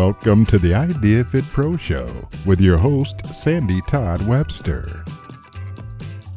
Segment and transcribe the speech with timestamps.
[0.00, 2.08] Welcome to the Idea Fit Pro Show
[2.46, 5.04] with your host, Sandy Todd Webster.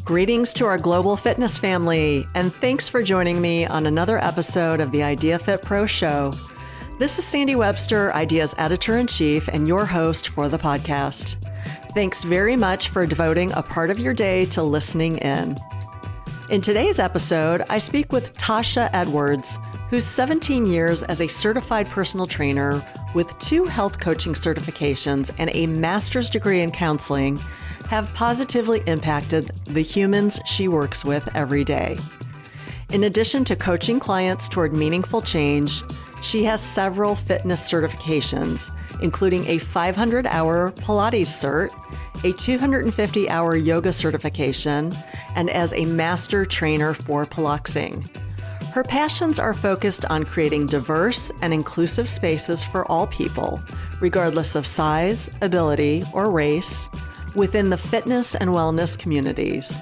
[0.03, 4.91] Greetings to our global fitness family, and thanks for joining me on another episode of
[4.91, 6.33] the Idea Fit Pro Show.
[6.99, 11.41] This is Sandy Webster, Ideas Editor in Chief, and your host for the podcast.
[11.93, 15.55] Thanks very much for devoting a part of your day to listening in.
[16.49, 19.57] In today's episode, I speak with Tasha Edwards,
[19.93, 22.83] whose 17 years as a certified personal trainer
[23.13, 27.37] with two health coaching certifications and a master's degree in counseling
[27.91, 31.95] have positively impacted the humans she works with every day.
[32.91, 35.83] In addition to coaching clients toward meaningful change,
[36.23, 38.71] she has several fitness certifications,
[39.03, 41.69] including a 500 hour Pilates cert,
[42.23, 44.91] a 250 hour yoga certification,
[45.35, 48.03] and as a master trainer for Piloxing.
[48.73, 53.59] Her passions are focused on creating diverse and inclusive spaces for all people,
[54.01, 56.89] regardless of size, ability, or race,
[57.35, 59.79] within the fitness and wellness communities.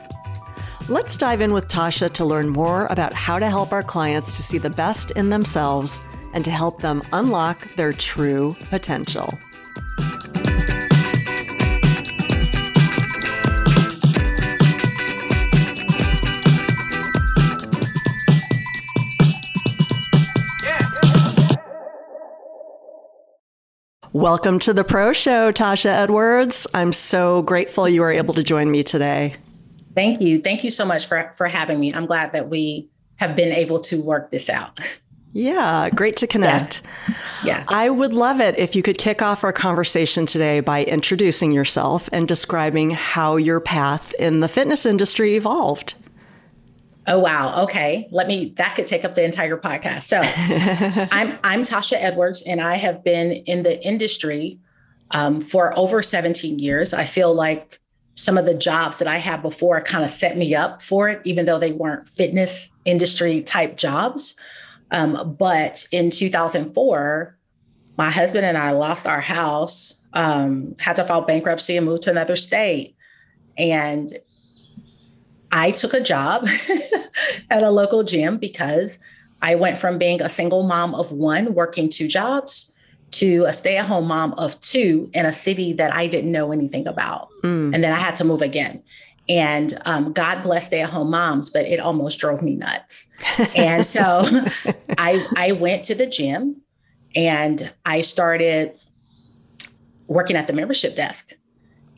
[0.89, 4.43] Let's dive in with Tasha to learn more about how to help our clients to
[4.43, 6.01] see the best in themselves
[6.33, 9.33] and to help them unlock their true potential.
[24.13, 26.67] Welcome to the Pro Show, Tasha Edwards.
[26.73, 29.35] I'm so grateful you were able to join me today.
[29.95, 30.41] Thank you.
[30.41, 31.93] Thank you so much for, for having me.
[31.93, 34.81] I'm glad that we have been able to work this out.
[35.31, 36.81] Yeah, great to connect.
[37.07, 37.15] Yeah.
[37.45, 37.63] yeah.
[37.69, 42.09] I would love it if you could kick off our conversation today by introducing yourself
[42.11, 45.93] and describing how your path in the fitness industry evolved.
[47.07, 47.63] Oh wow.
[47.63, 48.07] Okay.
[48.11, 50.03] Let me that could take up the entire podcast.
[50.03, 50.21] So
[51.11, 54.59] I'm I'm Tasha Edwards and I have been in the industry
[55.11, 56.93] um, for over 17 years.
[56.93, 57.79] I feel like
[58.13, 61.21] some of the jobs that I had before kind of set me up for it,
[61.23, 64.35] even though they weren't fitness industry type jobs.
[64.91, 67.37] Um, but in 2004,
[67.97, 72.09] my husband and I lost our house, um, had to file bankruptcy and move to
[72.09, 72.95] another state.
[73.57, 74.11] And
[75.51, 76.47] I took a job
[77.49, 78.99] at a local gym because
[79.41, 82.71] I went from being a single mom of one, working two jobs,
[83.11, 86.51] to a stay at home mom of two in a city that I didn't know
[86.51, 87.29] anything about.
[87.43, 87.73] Mm.
[87.73, 88.81] And then I had to move again.
[89.27, 93.07] And um, God bless stay at home moms, but it almost drove me nuts.
[93.55, 94.23] and so
[94.97, 96.61] I, I went to the gym
[97.15, 98.73] and I started
[100.07, 101.33] working at the membership desk.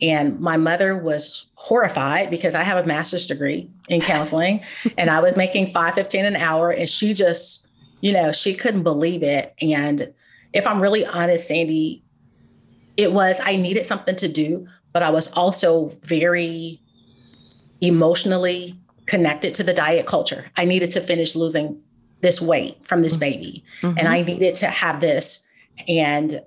[0.02, 4.62] And my mother was horrified because I have a master's degree in counseling
[4.98, 7.66] and I was making 515 an hour and she just,
[8.02, 9.54] you know, she couldn't believe it.
[9.62, 10.12] And
[10.52, 12.02] if I'm really honest, Sandy,
[12.98, 16.82] it was I needed something to do, but I was also very
[17.80, 20.44] emotionally connected to the diet culture.
[20.58, 21.80] I needed to finish losing
[22.20, 23.98] this weight from this baby mm-hmm.
[23.98, 25.46] and I needed to have this
[25.88, 26.42] and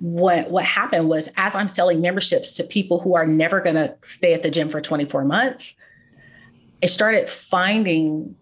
[0.00, 3.94] what what happened was as I'm selling memberships to people who are never going to
[4.02, 5.74] stay at the gym for 24 months,
[6.82, 8.36] I started finding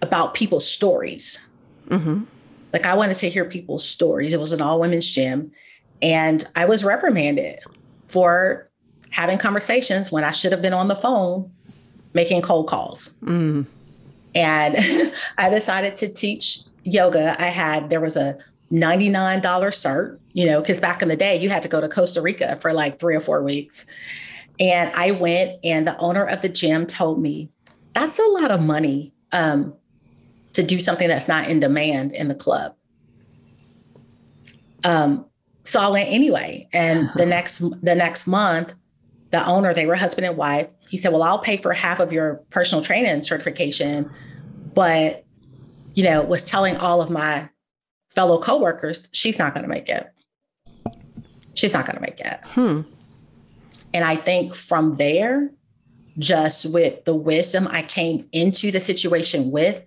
[0.00, 1.46] about people's stories.
[1.88, 2.24] Mm-hmm.
[2.72, 4.32] Like I wanted to hear people's stories.
[4.32, 5.52] It was an all women's gym,
[6.00, 7.60] and I was reprimanded
[8.08, 8.68] for
[9.10, 11.50] having conversations when I should have been on the phone
[12.14, 13.14] making cold calls.
[13.22, 13.66] Mm.
[14.34, 17.40] And I decided to teach yoga.
[17.40, 18.38] I had there was a
[18.72, 22.22] $99 cert, you know, because back in the day, you had to go to Costa
[22.22, 23.84] Rica for like three or four weeks.
[24.58, 27.50] And I went, and the owner of the gym told me,
[27.94, 29.74] that's a lot of money um,
[30.54, 32.74] to do something that's not in demand in the club.
[34.84, 35.26] Um,
[35.64, 36.68] so I went anyway.
[36.72, 38.72] And the next the next month,
[39.30, 40.68] the owner, they were husband and wife.
[40.88, 44.10] He said, "Well, I'll pay for half of your personal training certification,"
[44.74, 45.24] but
[45.94, 47.48] you know, was telling all of my
[48.14, 50.12] fellow coworkers, she's not going to make it.
[51.54, 52.40] She's not going to make it.
[52.44, 52.82] Hmm.
[53.94, 55.50] And I think from there,
[56.18, 59.82] just with the wisdom I came into the situation with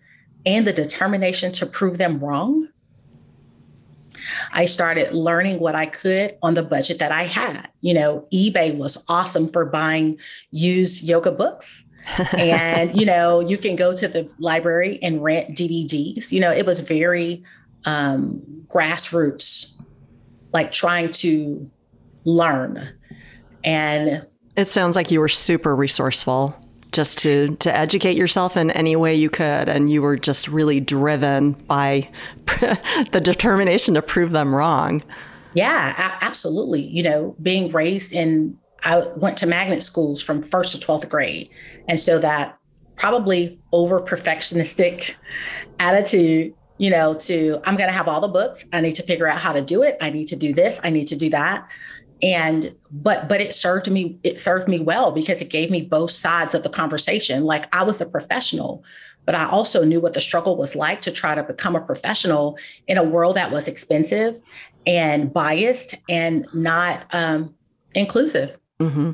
[0.46, 2.70] and the determination to prove them wrong,
[4.52, 7.68] I started learning what I could on the budget that I had.
[7.82, 10.18] You know, eBay was awesome for buying
[10.52, 11.84] used yoga books.
[12.38, 16.32] and, you know, you can go to the library and rent DVDs.
[16.32, 17.44] You know, it was very
[17.86, 19.74] um, grassroots,
[20.54, 21.70] like trying to
[22.24, 22.88] learn.
[23.64, 26.56] And it sounds like you were super resourceful
[26.92, 30.80] just to to educate yourself in any way you could, and you were just really
[30.80, 32.10] driven by
[33.12, 35.04] the determination to prove them wrong.
[35.54, 36.82] Yeah, absolutely.
[36.82, 41.50] You know, being raised in I went to magnet schools from first to 12th grade.
[41.88, 42.58] And so that
[42.96, 45.16] probably over perfectionistic
[45.80, 48.66] attitude, you know, to I'm going to have all the books.
[48.74, 49.98] I need to figure out how to do it.
[50.02, 50.80] I need to do this.
[50.84, 51.68] I need to do that.
[52.22, 56.12] And but but it served me it served me well because it gave me both
[56.12, 57.44] sides of the conversation.
[57.44, 58.84] Like I was a professional,
[59.26, 62.58] but I also knew what the struggle was like to try to become a professional
[62.88, 64.42] in a world that was expensive
[64.88, 67.54] and biased and not um,
[67.94, 68.58] inclusive.
[68.80, 69.12] Mm-hmm.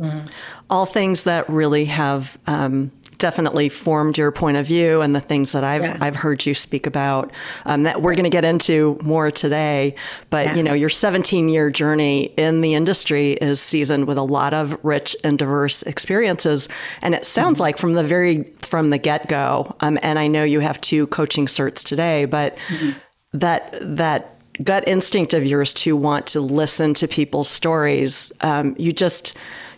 [0.00, 0.28] Mm-hmm.
[0.70, 2.90] All things that really have um,
[3.24, 5.96] definitely formed your point of view and the things that I've yeah.
[5.98, 7.32] I've heard you speak about
[7.64, 9.94] um, that we're going to get into more today.
[10.28, 10.54] But yeah.
[10.56, 14.76] you know, your 17 year journey in the industry is seasoned with a lot of
[14.84, 16.68] rich and diverse experiences,
[17.00, 17.62] and it sounds mm-hmm.
[17.62, 19.74] like from the very from the get go.
[19.80, 22.90] Um, and I know you have two coaching certs today, but mm-hmm.
[23.32, 28.32] that that gut instinct of yours to want to listen to people's stories.
[28.42, 29.34] Um, you just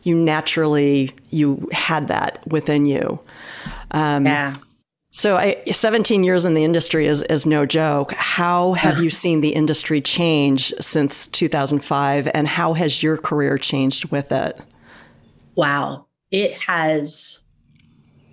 [0.06, 3.18] you naturally you had that within you.
[3.90, 4.52] Um, yeah.
[5.10, 8.12] So, I, 17 years in the industry is, is no joke.
[8.12, 14.10] How have you seen the industry change since 2005, and how has your career changed
[14.10, 14.60] with it?
[15.54, 17.40] Wow, it has.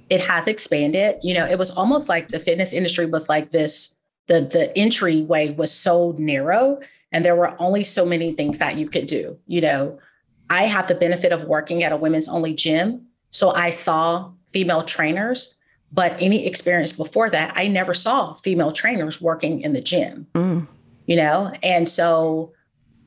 [0.09, 1.15] It has expanded.
[1.23, 3.95] You know, it was almost like the fitness industry was like this.
[4.27, 6.79] The the entryway was so narrow,
[7.13, 9.39] and there were only so many things that you could do.
[9.47, 9.99] You know,
[10.53, 13.07] I had the benefit of working at a women's only gym.
[13.31, 15.55] So I saw female trainers,
[15.91, 20.67] but any experience before that, I never saw female trainers working in the gym, mm.
[21.07, 21.51] you know?
[21.63, 22.53] And so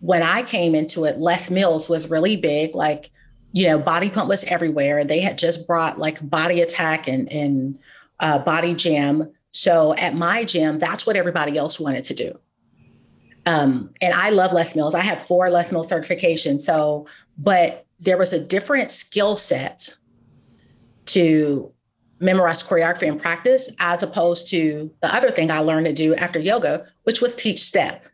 [0.01, 2.75] when I came into it, Les Mills was really big.
[2.75, 3.11] Like,
[3.53, 5.05] you know, body pump was everywhere.
[5.05, 7.79] They had just brought like body attack and, and
[8.19, 9.33] uh, body jam.
[9.53, 12.41] So at my gym, that's what everybody else wanted to do.
[13.47, 14.95] Um, and I love Les Mills.
[14.95, 16.61] I have four Les Mills certifications.
[16.61, 17.07] So,
[17.39, 19.97] but there was a different skill set
[21.07, 21.73] to
[22.19, 26.39] memorize choreography and practice as opposed to the other thing I learned to do after
[26.39, 28.05] yoga, which was teach step.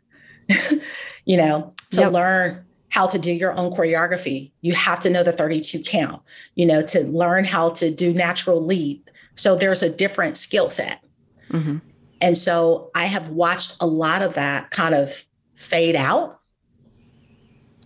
[1.25, 2.11] you know, to yep.
[2.11, 6.21] learn how to do your own choreography, you have to know the 32 count,
[6.55, 9.01] you know, to learn how to do natural lead.
[9.33, 11.03] So there's a different skill set.
[11.49, 11.77] Mm-hmm.
[12.23, 15.25] And so I have watched a lot of that kind of
[15.55, 16.39] fade out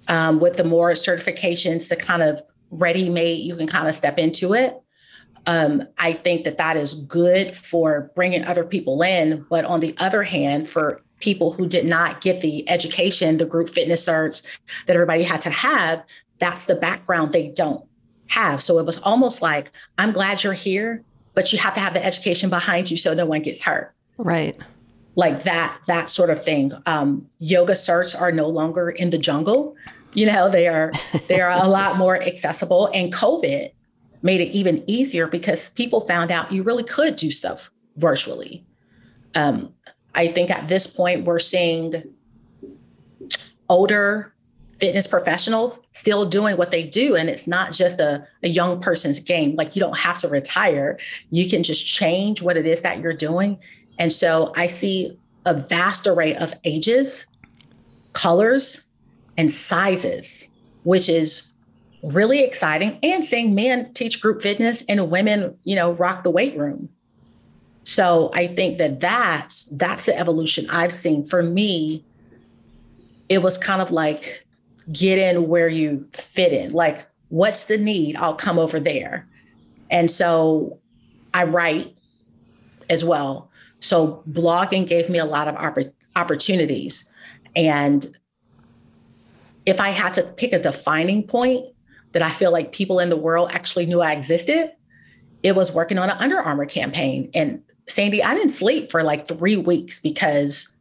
[0.07, 4.19] um, with the more certifications, the kind of ready made, you can kind of step
[4.19, 4.79] into it.
[5.47, 9.43] Um, I think that that is good for bringing other people in.
[9.49, 13.69] But on the other hand, for people who did not get the education, the group
[13.69, 14.45] fitness certs
[14.85, 16.03] that everybody had to have,
[16.37, 17.83] that's the background they don't
[18.27, 18.61] have.
[18.61, 22.05] So it was almost like, I'm glad you're here, but you have to have the
[22.05, 23.95] education behind you so no one gets hurt.
[24.17, 24.57] Right.
[25.15, 26.71] Like that, that sort of thing.
[26.85, 29.75] Um, yoga certs are no longer in the jungle.
[30.13, 30.91] You know, they are
[31.27, 32.89] they are a lot more accessible.
[32.93, 33.71] And COVID
[34.21, 38.65] made it even easier because people found out you really could do stuff virtually.
[39.35, 39.73] Um,
[40.15, 42.03] I think at this point we're seeing
[43.69, 44.33] older
[44.73, 47.15] fitness professionals still doing what they do.
[47.15, 49.55] And it's not just a, a young person's game.
[49.55, 50.99] Like you don't have to retire.
[51.31, 53.57] You can just change what it is that you're doing
[53.99, 57.25] and so I see a vast array of ages,
[58.13, 58.85] colors,
[59.37, 60.47] and sizes,
[60.83, 61.53] which is
[62.03, 62.99] really exciting.
[63.03, 66.89] And seeing men teach group fitness and women, you know, rock the weight room.
[67.83, 71.25] So I think that that's that's the evolution I've seen.
[71.25, 72.03] For me,
[73.29, 74.45] it was kind of like
[74.91, 76.71] get in where you fit in.
[76.71, 78.17] Like, what's the need?
[78.17, 79.27] I'll come over there.
[79.89, 80.79] And so
[81.33, 81.95] I write
[82.89, 83.46] as well.
[83.79, 87.11] So blogging gave me a lot of opp- opportunities.
[87.55, 88.05] And
[89.65, 91.65] if I had to pick a defining point
[92.13, 94.71] that I feel like people in the world actually knew I existed,
[95.43, 97.29] it was working on an Under Armour campaign.
[97.33, 100.73] And Sandy, I didn't sleep for like three weeks because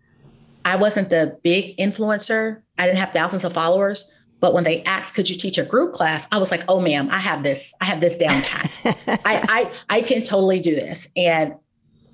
[0.65, 2.63] I wasn't the big influencer.
[2.79, 4.11] I didn't have thousands of followers.
[4.41, 6.27] But when they asked, could you teach a group class?
[6.31, 8.71] I was like, oh ma'am, I have this, I have this down pat.
[9.25, 11.09] I, I I can totally do this.
[11.17, 11.55] And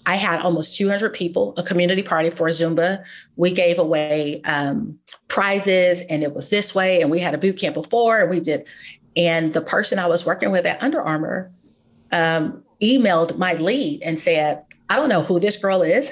[0.07, 3.05] I had almost 200 people, a community party for Zumba.
[3.37, 7.01] We gave away um, prizes, and it was this way.
[7.01, 8.67] And we had a boot camp before, and we did.
[9.17, 11.53] And the person I was working with at Under Armour
[12.11, 16.11] um, emailed my lead and said, I don't know who this girl is,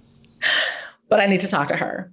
[1.08, 2.10] but I need to talk to her.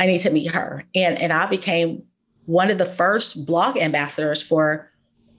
[0.00, 0.84] I need to meet her.
[0.94, 2.02] And, and I became
[2.46, 4.90] one of the first blog ambassadors for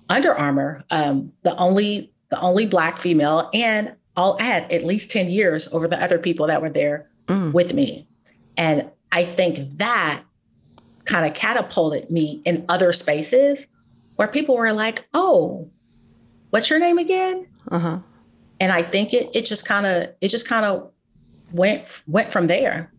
[0.10, 5.30] Under Armour, um, the only the only black female, and I'll add at least 10
[5.30, 7.52] years over the other people that were there mm.
[7.52, 8.08] with me.
[8.58, 10.24] And I think that
[11.06, 13.68] kind of catapulted me in other spaces
[14.16, 15.70] where people were like, oh,
[16.52, 17.48] what's your name again?
[17.72, 18.00] Uh-huh.
[18.60, 20.92] And I think it it just kind of it just kind of
[21.52, 22.92] went went from there.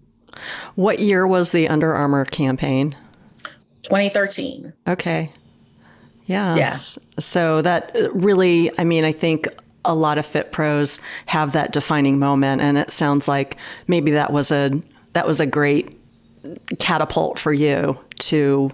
[0.75, 2.97] What year was the Under Armour campaign?
[3.83, 4.73] 2013.
[4.89, 5.31] Okay.
[6.27, 6.57] Yeah.
[6.57, 6.99] Yes.
[7.19, 9.47] So that really, I mean, I think
[9.85, 14.33] a lot of fit pros have that defining moment, and it sounds like maybe that
[14.33, 14.81] was a
[15.13, 15.99] that was a great
[16.79, 18.71] catapult for you to,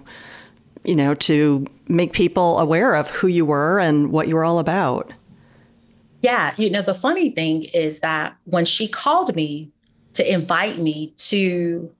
[0.83, 4.59] you know, to make people aware of who you were and what you were all
[4.59, 5.11] about.
[6.21, 9.71] Yeah, you know, the funny thing is that when she called me
[10.13, 11.91] to invite me to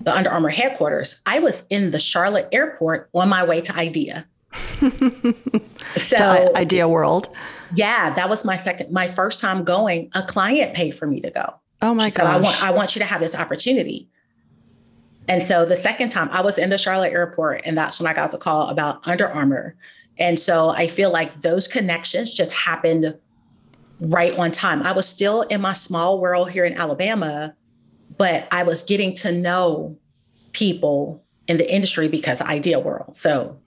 [0.00, 4.26] the Under Armour headquarters, I was in the Charlotte airport on my way to IDEA.
[5.96, 7.28] so Idea World.
[7.74, 10.10] Yeah, that was my second, my first time going.
[10.14, 11.54] A client paid for me to go.
[11.80, 12.26] Oh my god!
[12.26, 14.08] I want, I want you to have this opportunity.
[15.28, 18.14] And so the second time I was in the Charlotte airport, and that's when I
[18.14, 19.76] got the call about Under Armour.
[20.18, 23.16] And so I feel like those connections just happened
[24.00, 24.82] right on time.
[24.82, 27.54] I was still in my small world here in Alabama,
[28.18, 29.96] but I was getting to know
[30.52, 33.16] people in the industry because Idea World.
[33.16, 33.58] So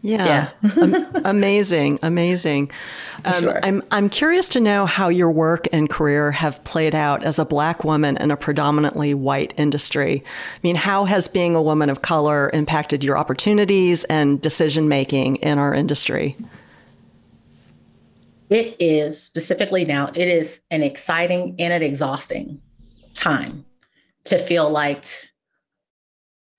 [0.00, 1.10] yeah, yeah.
[1.24, 2.70] amazing, amazing.
[3.24, 3.60] Um, sure.
[3.64, 7.44] I'm I'm curious to know how your work and career have played out as a
[7.44, 10.22] Black woman in a predominantly white industry.
[10.54, 15.36] I mean, how has being a woman of color impacted your opportunities and decision making
[15.36, 16.36] in our industry?
[18.50, 20.08] It is specifically now.
[20.14, 22.62] It is an exciting and an exhausting
[23.14, 23.64] time
[24.24, 25.04] to feel like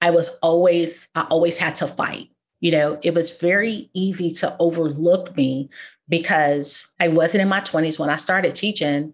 [0.01, 2.28] I was always I always had to fight
[2.59, 5.69] you know, it was very easy to overlook me
[6.07, 9.13] because I wasn't in my 20s when I started teaching.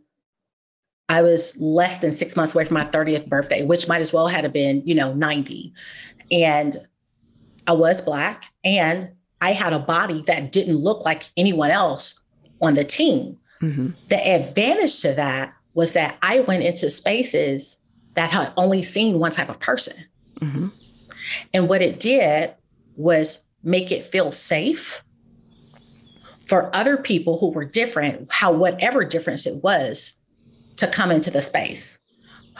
[1.09, 4.27] I was less than six months away from my 30th birthday, which might as well
[4.27, 5.73] had been, you know, 90.
[6.31, 6.75] And
[7.67, 9.11] I was Black and
[9.41, 12.19] I had a body that didn't look like anyone else
[12.61, 13.37] on the team.
[13.61, 13.89] Mm-hmm.
[14.09, 17.77] The advantage to that was that I went into spaces
[18.15, 19.97] that had only seen one type of person.
[20.41, 20.69] Mm-hmm.
[21.53, 22.53] And what it did
[22.95, 25.03] was make it feel safe
[26.47, 30.13] for other people who were different, how whatever difference it was,
[30.77, 31.99] to come into the space.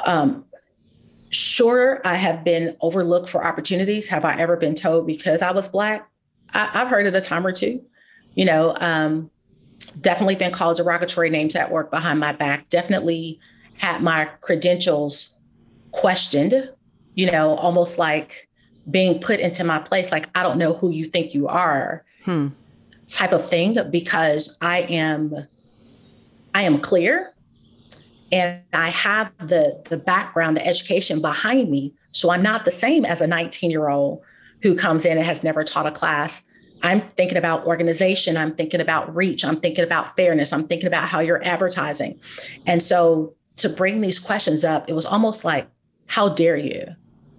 [0.06, 0.46] Um,
[1.30, 4.08] sure, I have been overlooked for opportunities.
[4.08, 6.10] Have I ever been told because I was Black?
[6.54, 7.84] I, have heard it a time or two.
[8.34, 9.30] You know, um,
[10.02, 12.70] definitely been called derogatory names at work behind my back.
[12.70, 13.40] Definitely
[13.78, 15.34] had my credentials
[15.92, 16.72] questioned,
[17.14, 18.50] you know, almost like
[18.90, 22.48] being put into my place like i don't know who you think you are hmm.
[23.08, 25.48] type of thing because i am
[26.54, 27.34] i am clear
[28.32, 31.94] and i have the the background the education behind me.
[32.12, 34.22] So i'm not the same as a 19 year old
[34.62, 36.44] who comes in and has never taught a class.
[36.84, 38.38] I'm thinking about organization.
[38.38, 39.46] I'm thinking about reach.
[39.46, 40.54] I'm thinking about fairness.
[40.54, 42.20] I'm thinking about how you're advertising.
[42.66, 45.68] And so to bring these questions up it was almost like
[46.08, 46.88] how dare you?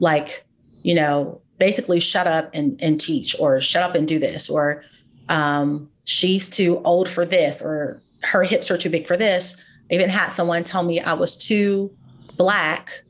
[0.01, 0.46] Like
[0.87, 4.85] you know, basically shut up and, and teach or shut up and do this or
[5.29, 9.61] um, she's too old for this or her hips are too big for this.
[9.91, 11.93] I even had someone tell me I was too
[12.37, 13.03] black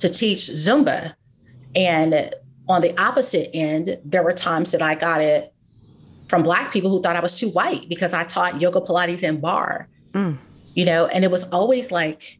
[0.00, 1.14] to teach Zumba.
[1.74, 2.30] And
[2.68, 5.54] on the opposite end, there were times that I got it
[6.28, 9.40] from black people who thought I was too white because I taught yoga, Pilates, and
[9.40, 9.88] barre.
[10.12, 10.36] Mm.
[10.74, 12.38] You know, and it was always like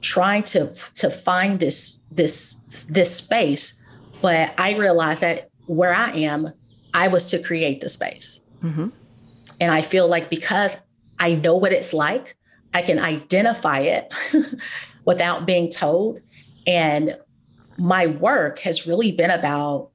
[0.00, 2.56] trying to to find this this
[2.88, 3.80] this space
[4.24, 6.54] but I realized that where I am,
[6.94, 8.40] I was to create the space.
[8.62, 8.88] Mm-hmm.
[9.60, 10.78] And I feel like because
[11.18, 12.34] I know what it's like,
[12.72, 14.14] I can identify it
[15.04, 16.20] without being told.
[16.66, 17.18] And
[17.76, 19.90] my work has really been about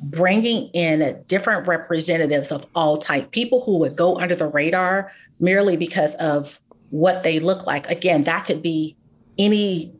[0.00, 5.10] bringing in different representatives of all type people who would go under the radar
[5.40, 6.60] merely because of
[6.90, 8.96] what they look like again that could be
[9.36, 9.97] any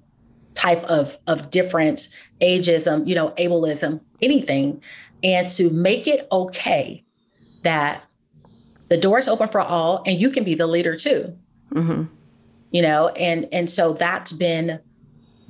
[0.58, 2.12] type of of difference,
[2.42, 4.82] ageism, you know, ableism, anything,
[5.22, 7.04] and to make it okay
[7.62, 8.04] that
[8.88, 11.36] the door is open for all, and you can be the leader too.
[11.72, 12.04] Mm-hmm.
[12.72, 14.80] You know, and and so that's been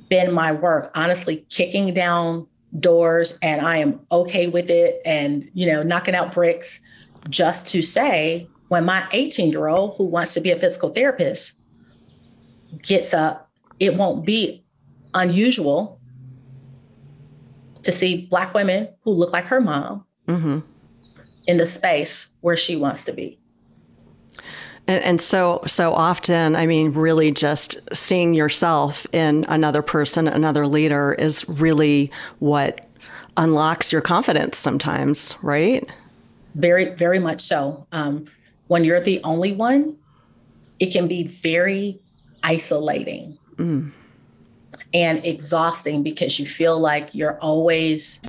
[0.09, 0.91] been my work.
[0.95, 2.47] Honestly, kicking down
[2.79, 6.79] doors, and I am okay with it, and you know, knocking out bricks,
[7.29, 11.53] just to say when my 18 year old who wants to be a physical therapist
[12.83, 13.49] gets up,
[13.79, 14.63] it won't be
[15.13, 15.99] unusual
[17.83, 20.59] to see Black women who look like her mom mm-hmm.
[21.47, 23.39] in the space where she wants to be.
[24.87, 30.65] And, and, so, so often, I mean, really just seeing yourself in another person, another
[30.65, 32.87] leader is really what
[33.37, 35.87] unlocks your confidence sometimes, right?
[36.55, 37.85] Very, very much so.
[37.91, 38.25] Um,
[38.67, 39.95] when you're the only one,
[40.79, 41.99] it can be very
[42.43, 43.91] isolating mm.
[44.93, 48.19] And exhausting because you feel like you're always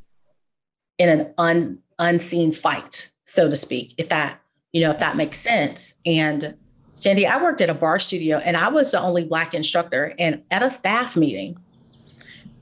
[0.99, 4.41] in an un, unseen fight, so to speak, if that,
[4.73, 5.97] you know, if that makes sense.
[6.05, 6.55] And
[6.95, 10.15] Sandy, I worked at a barre studio and I was the only Black instructor.
[10.19, 11.57] And at a staff meeting,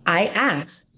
[0.07, 0.89] I asked,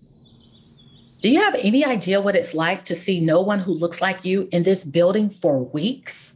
[1.23, 4.27] Do you have any idea what it's like to see no one who looks like
[4.27, 6.35] you in this building for weeks?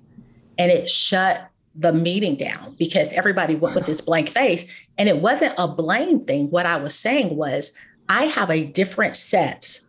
[0.57, 4.65] And it shut the meeting down because everybody went with this blank face.
[4.97, 6.51] And it wasn't a blame thing.
[6.51, 7.77] What I was saying was,
[8.09, 9.81] I have a different set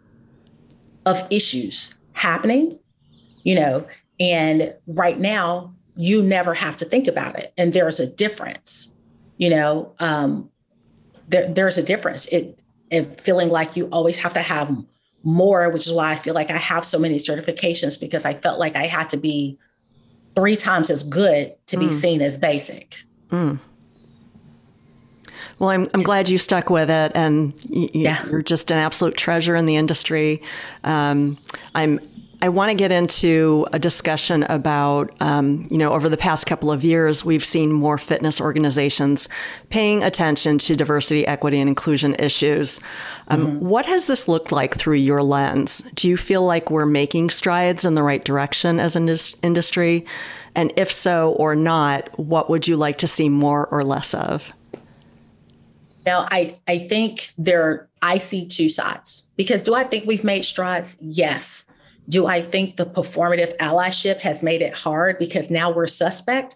[1.06, 2.80] of issues happening,
[3.44, 3.86] you know,
[4.20, 7.54] and right now you never have to think about it.
[7.58, 8.96] And there's a difference,
[9.38, 10.50] you know, um,
[11.28, 12.26] there, there's a difference.
[12.28, 14.76] It, it feeling like you always have to have
[15.24, 18.60] more, which is why I feel like I have so many certifications because I felt
[18.60, 19.58] like I had to be
[20.36, 21.94] three times as good to be mm.
[21.94, 23.04] seen as basic.
[23.32, 23.60] Mm.
[25.58, 28.26] Well, I'm, I'm glad you stuck with it, and y- yeah.
[28.28, 30.42] you're just an absolute treasure in the industry.
[30.84, 31.38] Um,
[31.74, 32.00] I'm
[32.42, 36.72] I want to get into a discussion about, um, you know, over the past couple
[36.72, 39.30] of years, we've seen more fitness organizations
[39.70, 42.80] paying attention to diversity, equity, and inclusion issues.
[43.30, 43.66] Um, mm-hmm.
[43.66, 45.82] What has this looked like through your lens?
[45.96, 49.10] Do you feel like we're making strides in the right direction as an
[49.44, 50.06] industry?
[50.56, 54.54] And if so or not, what would you like to see more or less of?
[56.06, 60.46] Now, I, I think there, I see two sides because do I think we've made
[60.46, 60.98] strides?
[61.02, 61.65] Yes.
[62.08, 66.56] Do I think the performative allyship has made it hard because now we're suspect?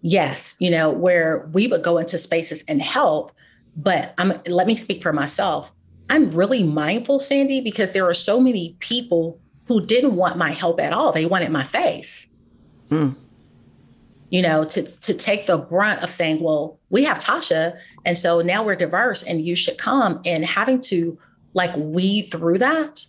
[0.00, 3.32] Yes, you know, where we would go into spaces and help,
[3.76, 5.72] but I'm let me speak for myself.
[6.10, 10.80] I'm really mindful, Sandy, because there are so many people who didn't want my help
[10.80, 11.12] at all.
[11.12, 12.26] They wanted my face.
[12.90, 13.14] Mm.
[14.30, 18.40] You know, to to take the brunt of saying, well, we have Tasha, and so
[18.40, 21.18] now we're diverse and you should come and having to
[21.54, 23.04] like weed through that.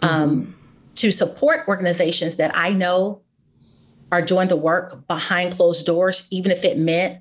[0.00, 0.06] Mm-hmm.
[0.06, 0.54] Um,
[0.96, 3.22] to support organizations that I know
[4.12, 7.20] are doing the work behind closed doors, even if it meant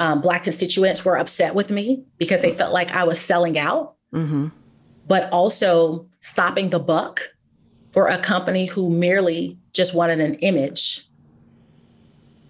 [0.00, 3.94] um, Black constituents were upset with me because they felt like I was selling out,
[4.14, 4.48] mm-hmm.
[5.06, 7.20] but also stopping the buck
[7.92, 11.06] for a company who merely just wanted an image,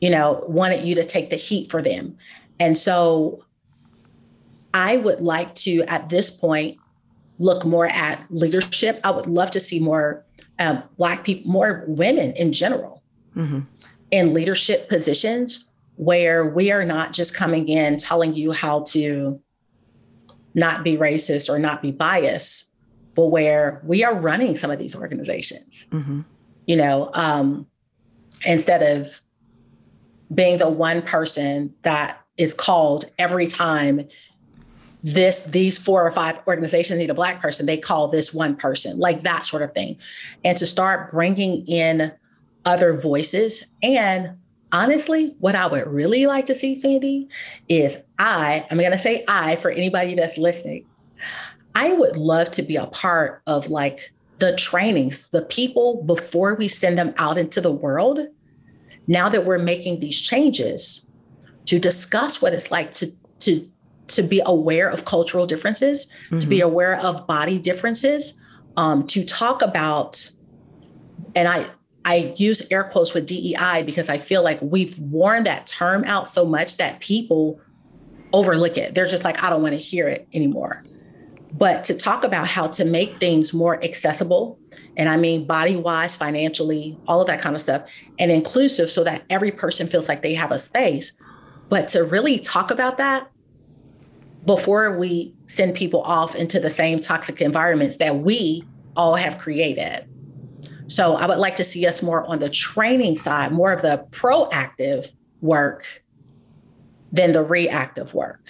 [0.01, 2.17] you know, wanted you to take the heat for them.
[2.61, 3.45] And so
[4.73, 6.79] I would like to, at this point,
[7.39, 9.01] look more at leadership.
[9.03, 10.25] I would love to see more
[10.61, 13.03] uh, Black people, more women in general,
[13.35, 13.61] mm-hmm.
[14.11, 15.65] in leadership positions
[15.97, 19.41] where we are not just coming in telling you how to
[20.55, 22.71] not be racist or not be biased,
[23.15, 25.87] but where we are running some of these organizations.
[25.91, 26.21] Mm-hmm.
[26.67, 27.67] You know, um,
[28.45, 29.21] instead of
[30.33, 34.09] being the one person that is called every time
[35.03, 38.99] this these four or five organizations need a black person they call this one person
[38.99, 39.97] like that sort of thing.
[40.45, 42.13] And to start bringing in
[42.65, 43.65] other voices.
[43.83, 44.37] And
[44.73, 47.29] honestly what i would really like to see sandy
[47.69, 50.85] is i i'm going to say i for anybody that's listening.
[51.75, 56.67] I would love to be a part of like the trainings the people before we
[56.69, 58.21] send them out into the world.
[59.07, 61.07] Now that we're making these changes
[61.67, 63.71] to discuss what it's like to to
[64.11, 66.39] to be aware of cultural differences, mm-hmm.
[66.39, 66.67] to be mm-hmm.
[66.67, 68.35] aware of body differences,
[68.77, 70.31] um, to talk about,
[71.35, 71.71] and I
[72.05, 76.29] I use air quotes with DEI because I feel like we've worn that term out
[76.29, 77.61] so much that people
[78.33, 78.95] overlook it.
[78.95, 80.83] They're just like, I don't want to hear it anymore.
[81.53, 84.59] But to talk about how to make things more accessible,
[84.97, 87.83] and I mean body wise, financially, all of that kind of stuff,
[88.19, 91.13] and inclusive so that every person feels like they have a space.
[91.69, 93.30] But to really talk about that
[94.45, 98.65] before we send people off into the same toxic environments that we
[98.97, 100.07] all have created.
[100.87, 104.05] So I would like to see us more on the training side, more of the
[104.11, 106.03] proactive work
[107.13, 108.41] than the reactive work.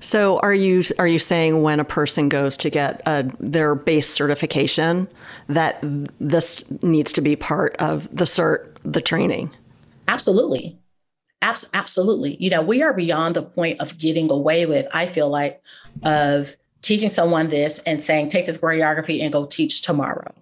[0.00, 4.08] So are you are you saying when a person goes to get a, their base
[4.08, 5.08] certification
[5.48, 5.78] that
[6.20, 9.50] this needs to be part of the cert the training?
[10.06, 10.78] Absolutely.
[11.40, 12.36] Abs- absolutely.
[12.40, 15.62] You know, we are beyond the point of getting away with, I feel like,
[16.02, 20.32] of teaching someone this and saying, take this choreography and go teach tomorrow.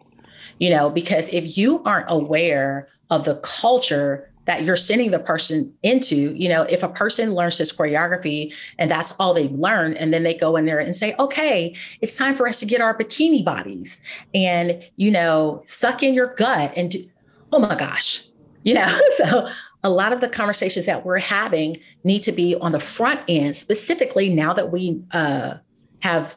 [0.59, 5.73] you know, because if you aren't aware of the culture that you're sending the person
[5.83, 10.15] into, you know, if a person learns this choreography and that's all they've learned, and
[10.15, 12.97] then they go in there and say, okay, it's time for us to get our
[12.97, 14.01] bikini bodies
[14.35, 17.05] and, you know, suck in your gut and do,
[17.53, 18.25] oh my gosh,
[18.63, 19.49] you know, so
[19.87, 23.57] a lot of the conversations that we're having need to be on the front end,
[23.57, 25.55] specifically now that we uh,
[26.03, 26.37] have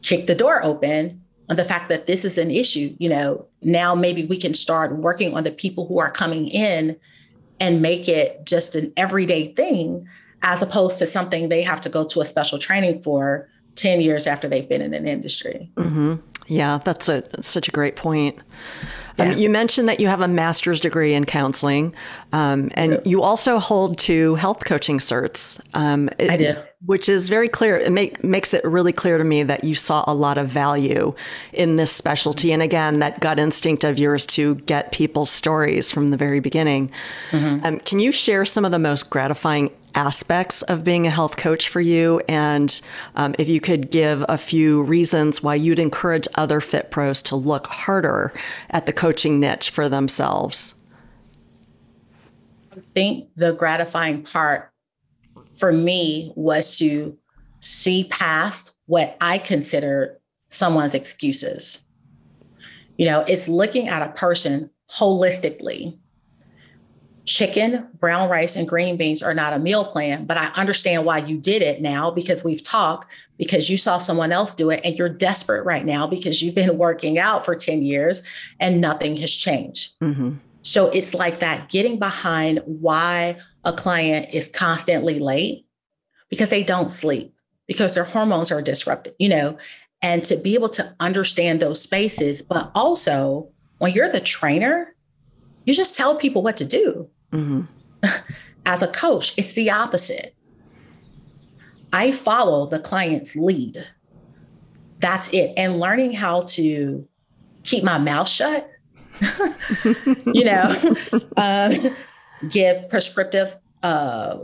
[0.00, 2.96] kicked the door open on the fact that this is an issue.
[2.98, 6.96] You know, now maybe we can start working on the people who are coming in
[7.60, 10.08] and make it just an everyday thing
[10.40, 13.46] as opposed to something they have to go to a special training for
[13.80, 15.70] 10 years after they've been in an industry.
[15.76, 16.16] Mm-hmm.
[16.46, 18.36] Yeah, that's a such a great point.
[19.18, 21.94] Um, you mentioned that you have a master's degree in counseling,
[22.32, 23.00] um, and yeah.
[23.04, 25.60] you also hold two health coaching certs.
[25.74, 26.56] Um, it, I do.
[26.86, 27.76] Which is very clear.
[27.76, 31.14] It make, makes it really clear to me that you saw a lot of value
[31.52, 32.52] in this specialty.
[32.52, 36.90] And again, that gut instinct of yours to get people's stories from the very beginning.
[37.32, 37.66] Mm-hmm.
[37.66, 41.68] Um, can you share some of the most gratifying aspects of being a health coach
[41.68, 42.20] for you?
[42.28, 42.80] And
[43.16, 47.36] um, if you could give a few reasons why you'd encourage other fit pros to
[47.36, 48.32] look harder
[48.70, 50.74] at the coaching niche for themselves.
[52.72, 54.70] I think the gratifying part
[55.54, 57.16] for me was to
[57.60, 61.82] see past what I consider someone's excuses.
[62.96, 65.98] You know, it's looking at a person holistically
[67.30, 71.18] chicken, brown rice, and green beans are not a meal plan, but I understand why
[71.18, 74.98] you did it now because we've talked, because you saw someone else do it, and
[74.98, 78.24] you're desperate right now because you've been working out for 10 years
[78.58, 79.92] and nothing has changed.
[80.02, 80.38] Mm-hmm.
[80.62, 85.64] So it's like that getting behind why a client is constantly late
[86.30, 87.32] because they don't sleep,
[87.68, 89.56] because their hormones are disrupted, you know,
[90.02, 94.96] and to be able to understand those spaces, but also when you're the trainer,
[95.64, 97.08] you just tell people what to do.
[97.32, 97.62] Mm-hmm.
[98.66, 100.34] As a coach, it's the opposite.
[101.92, 103.84] I follow the client's lead.
[105.00, 105.52] That's it.
[105.56, 107.06] And learning how to
[107.64, 108.70] keep my mouth shut,
[110.26, 110.96] you know,
[111.36, 111.74] uh,
[112.48, 114.38] give prescriptive, uh,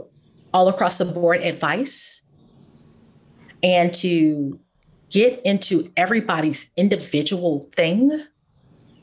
[0.53, 2.21] all across the board advice,
[3.61, 4.59] and to
[5.09, 8.23] get into everybody's individual thing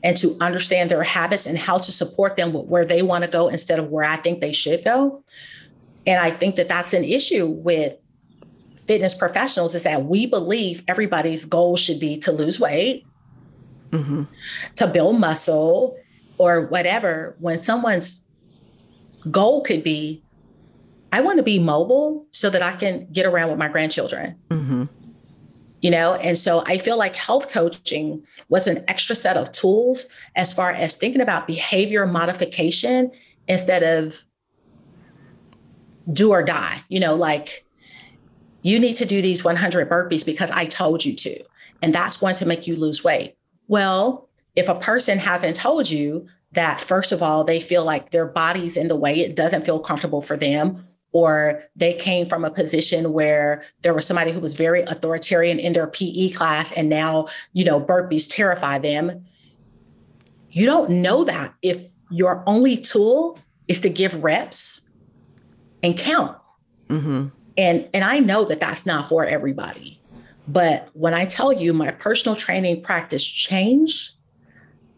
[0.05, 3.47] and to understand their habits and how to support them where they want to go
[3.47, 5.23] instead of where I think they should go.
[6.05, 7.97] And I think that that's an issue with
[8.77, 13.03] fitness professionals is that we believe everybody's goal should be to lose weight,
[13.89, 14.25] mm-hmm.
[14.75, 15.97] to build muscle,
[16.37, 17.35] or whatever.
[17.39, 18.23] When someone's
[19.31, 20.21] goal could be,
[21.11, 24.35] I want to be mobile so that I can get around with my grandchildren.
[24.51, 24.83] Mm-hmm
[25.81, 26.15] you know?
[26.15, 30.71] And so i feel like health coaching was an extra set of tools as far
[30.71, 33.11] as thinking about behavior modification
[33.47, 34.23] instead of
[36.11, 37.65] do or die you know like
[38.61, 41.43] you need to do these 100 burpees because i told you to
[41.81, 43.35] and that's going to make you lose weight.
[43.67, 48.25] Well if a person hasn't told you that first of all they feel like their
[48.25, 50.83] body's in the way it doesn't feel comfortable for them
[51.15, 55.71] or they came from a position where there was somebody who was very authoritarian in
[55.71, 59.25] their PE class and now, you know, burpees terrify them.
[60.49, 61.77] You don't know that if
[62.11, 64.85] your only tool is to give reps
[65.81, 66.37] and count.
[66.89, 67.27] Mm-hmm.
[67.57, 70.01] And and I know that that's not for everybody.
[70.49, 74.15] But when I tell you my personal training practice changed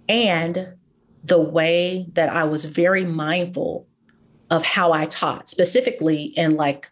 [0.10, 0.74] and
[1.24, 3.86] the way that I was very mindful
[4.50, 6.90] of how I taught, specifically in like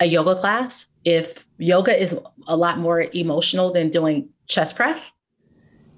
[0.00, 0.86] a yoga class.
[1.04, 2.16] If yoga is
[2.46, 5.12] a lot more emotional than doing chest press.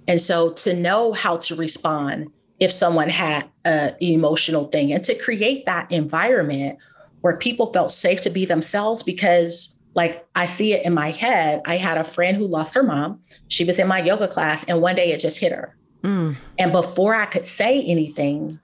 [0.08, 5.14] And so to know how to respond if someone had an emotional thing and to
[5.14, 6.78] create that environment
[7.20, 11.62] where people felt safe to be themselves because like I see it in my head.
[11.64, 13.20] I had a friend who lost her mom.
[13.48, 15.74] She was in my yoga class and one day it just hit her.
[16.02, 16.36] Mm.
[16.58, 18.60] And before I could say anything,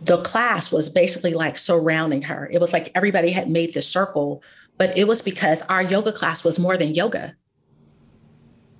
[0.00, 2.48] the class was basically like surrounding her.
[2.52, 4.42] It was like everybody had made this circle,
[4.76, 7.34] but it was because our yoga class was more than yoga,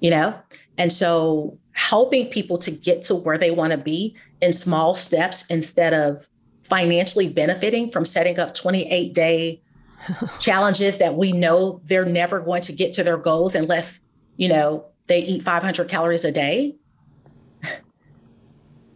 [0.01, 0.39] you know?
[0.77, 5.47] And so helping people to get to where they want to be in small steps
[5.47, 6.29] instead of
[6.63, 9.61] financially benefiting from setting up 28 day
[10.39, 14.01] challenges that we know they're never going to get to their goals unless,
[14.37, 16.77] you know, they eat 500 calories a day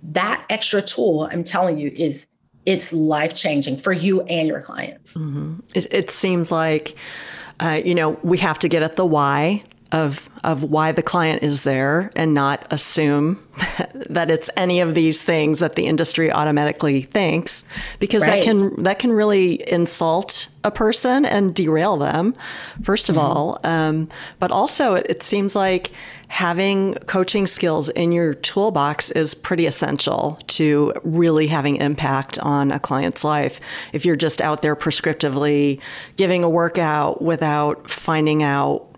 [0.03, 2.27] that extra tool, I'm telling you, is
[2.67, 5.15] it's life changing for you and your clients.
[5.15, 5.61] Mm-hmm.
[5.75, 6.97] It, it, seems like,
[7.61, 11.43] uh, you know, we have to get at the why of of why the client
[11.43, 13.39] is there and not assume
[14.09, 17.65] that it's any of these things that the industry automatically thinks
[18.01, 18.37] because right.
[18.37, 22.35] that can that can really insult a person and derail them
[22.83, 23.25] first of mm-hmm.
[23.25, 24.09] all um,
[24.41, 25.93] but also it, it seems like
[26.29, 32.81] having coaching skills in your toolbox is pretty essential to really having impact on a
[32.81, 33.61] client's life.
[33.93, 35.79] If you're just out there prescriptively
[36.17, 38.92] giving a workout without finding out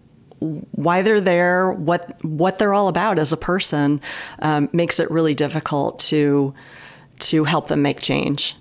[0.73, 4.01] why they're there, what what they're all about as a person,
[4.41, 6.55] um, makes it really difficult to
[7.21, 8.57] to help them make change.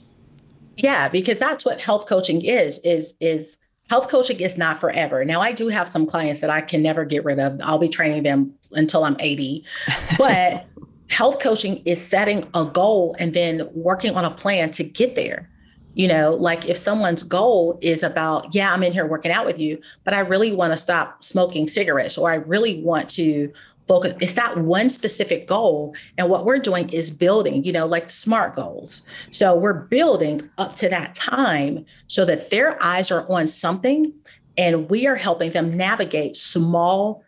[0.77, 3.57] Yeah, because that's what health coaching is is is
[3.89, 5.23] health coaching is not forever.
[5.25, 7.59] Now, I do have some clients that I can never get rid of.
[7.63, 9.63] I'll be training them until I'm 80.
[10.17, 10.65] But
[11.09, 15.49] health coaching is setting a goal and then working on a plan to get there.
[15.95, 19.59] You know, like if someone's goal is about, yeah, I'm in here working out with
[19.59, 23.51] you, but I really want to stop smoking cigarettes or I really want to
[23.87, 28.09] focus it's not one specific goal and what we're doing is building you know like
[28.09, 33.45] smart goals so we're building up to that time so that their eyes are on
[33.45, 34.13] something
[34.57, 37.23] and we are helping them navigate small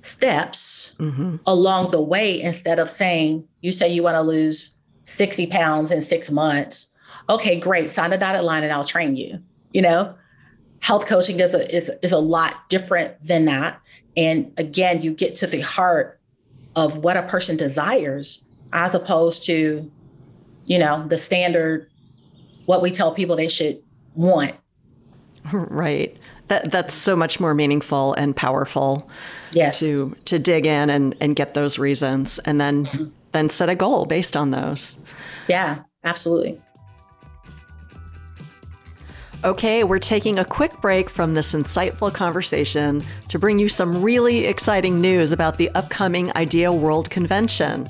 [0.00, 1.36] steps mm-hmm.
[1.46, 6.02] along the way instead of saying you say you want to lose 60 pounds in
[6.02, 6.89] six months
[7.28, 9.38] okay great sign a dotted line and i'll train you
[9.72, 10.14] you know
[10.80, 13.80] health coaching is a, is, is a lot different than that
[14.16, 16.20] and again, you get to the heart
[16.76, 19.90] of what a person desires as opposed to,
[20.66, 21.88] you know, the standard,
[22.66, 23.82] what we tell people they should
[24.14, 24.54] want.
[25.52, 26.16] Right.
[26.48, 29.08] That, that's so much more meaningful and powerful
[29.52, 29.78] yes.
[29.78, 33.04] to to dig in and, and get those reasons and then mm-hmm.
[33.32, 35.02] then set a goal based on those.
[35.48, 36.60] Yeah, absolutely.
[39.42, 44.44] Okay, we're taking a quick break from this insightful conversation to bring you some really
[44.44, 47.86] exciting news about the upcoming Idea World Convention.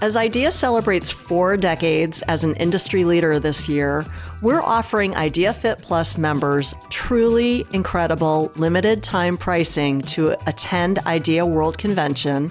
[0.00, 4.06] As IDEA celebrates four decades as an industry leader this year,
[4.40, 11.76] we're offering IDEA Fit Plus members truly incredible limited time pricing to attend IDEA World
[11.76, 12.50] Convention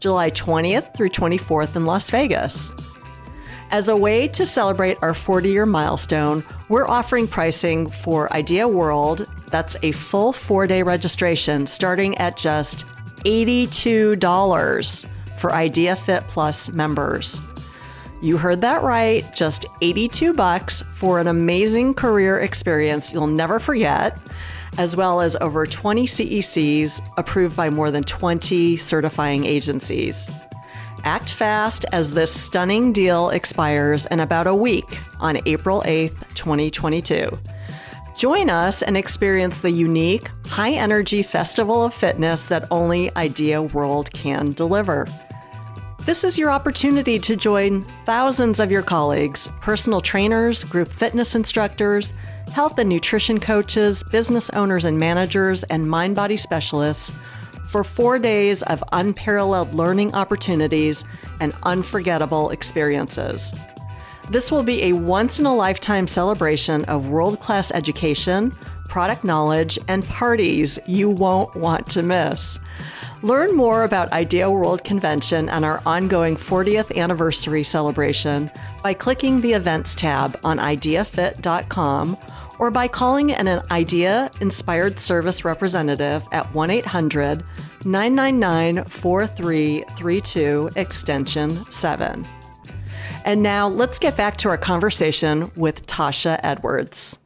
[0.00, 2.72] July 20th through 24th in Las Vegas.
[3.72, 9.32] As a way to celebrate our 40 year milestone, we're offering pricing for Idea World.
[9.48, 12.84] That's a full four day registration starting at just
[13.24, 15.06] $82
[15.38, 17.40] for Idea Fit Plus members.
[18.20, 24.20] You heard that right, just 82 bucks for an amazing career experience you'll never forget,
[24.78, 30.28] as well as over 20 CECs approved by more than 20 certifying agencies.
[31.04, 37.38] Act fast as this stunning deal expires in about a week on April 8th, 2022.
[38.18, 44.12] Join us and experience the unique, high energy festival of fitness that only Idea World
[44.12, 45.06] can deliver.
[46.04, 52.12] This is your opportunity to join thousands of your colleagues, personal trainers, group fitness instructors,
[52.52, 57.14] health and nutrition coaches, business owners and managers, and mind body specialists
[57.70, 61.04] for four days of unparalleled learning opportunities
[61.40, 63.54] and unforgettable experiences.
[64.28, 68.50] This will be a once in a lifetime celebration of world class education,
[68.88, 72.58] product knowledge, and parties you won't want to miss.
[73.22, 78.50] Learn more about Idea World Convention and our ongoing 40th anniversary celebration
[78.82, 82.16] by clicking the Events tab on ideafit.com
[82.60, 87.42] or by calling an IDEA inspired service representative at 1 800
[87.86, 92.24] 999 4332, extension 7.
[93.24, 97.18] And now let's get back to our conversation with Tasha Edwards.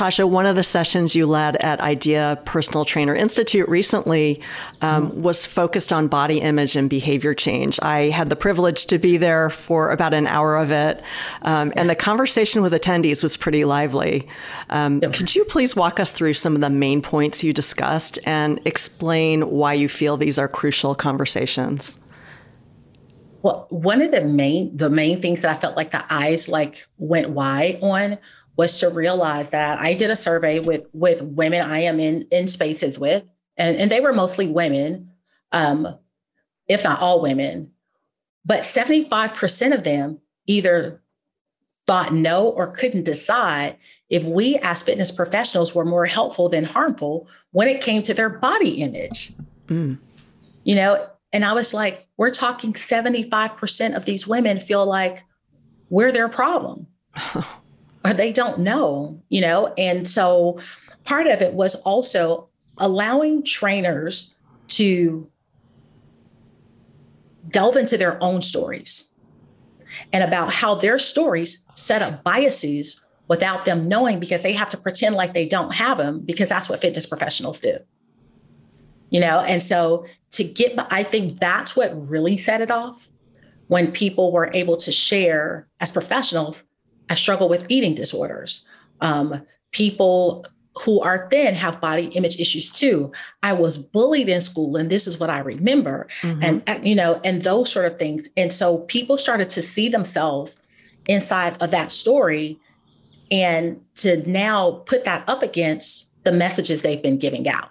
[0.00, 4.40] Tasha, one of the sessions you led at IDEA Personal Trainer Institute recently
[4.80, 5.20] um, mm-hmm.
[5.20, 7.78] was focused on body image and behavior change.
[7.82, 11.02] I had the privilege to be there for about an hour of it,
[11.42, 14.26] um, and the conversation with attendees was pretty lively.
[14.70, 15.12] Um, yep.
[15.12, 19.50] Could you please walk us through some of the main points you discussed and explain
[19.50, 22.00] why you feel these are crucial conversations?
[23.42, 26.86] Well, one of the main the main things that I felt like the eyes like
[26.98, 28.18] went wide on
[28.60, 32.46] was to realize that I did a survey with with women I am in in
[32.46, 33.24] spaces with,
[33.56, 35.12] and, and they were mostly women,
[35.50, 35.96] um,
[36.68, 37.70] if not all women.
[38.44, 41.00] But 75% of them either
[41.86, 43.78] thought no or couldn't decide
[44.10, 48.28] if we as fitness professionals were more helpful than harmful when it came to their
[48.28, 49.32] body image.
[49.68, 49.96] Mm.
[50.64, 55.24] You know, and I was like, we're talking 75% of these women feel like
[55.88, 56.86] we're their problem.
[58.04, 59.72] or they don't know, you know?
[59.76, 60.60] And so
[61.04, 64.34] part of it was also allowing trainers
[64.68, 65.28] to
[67.48, 69.12] delve into their own stories
[70.12, 74.76] and about how their stories set up biases without them knowing because they have to
[74.76, 77.76] pretend like they don't have them because that's what fitness professionals do.
[79.10, 83.08] You know, and so to get, I think that's what really set it off
[83.66, 86.64] when people were able to share as professionals,
[87.10, 88.64] I struggle with eating disorders.
[89.00, 89.42] Um,
[89.72, 90.46] people
[90.84, 93.12] who are thin have body image issues too.
[93.42, 96.42] I was bullied in school, and this is what I remember, mm-hmm.
[96.42, 98.28] and uh, you know, and those sort of things.
[98.36, 100.62] And so people started to see themselves
[101.06, 102.58] inside of that story,
[103.30, 107.70] and to now put that up against the messages they've been giving out.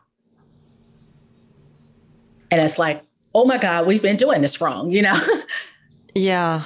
[2.52, 5.20] And it's like, oh my God, we've been doing this wrong, you know?
[6.16, 6.66] yeah.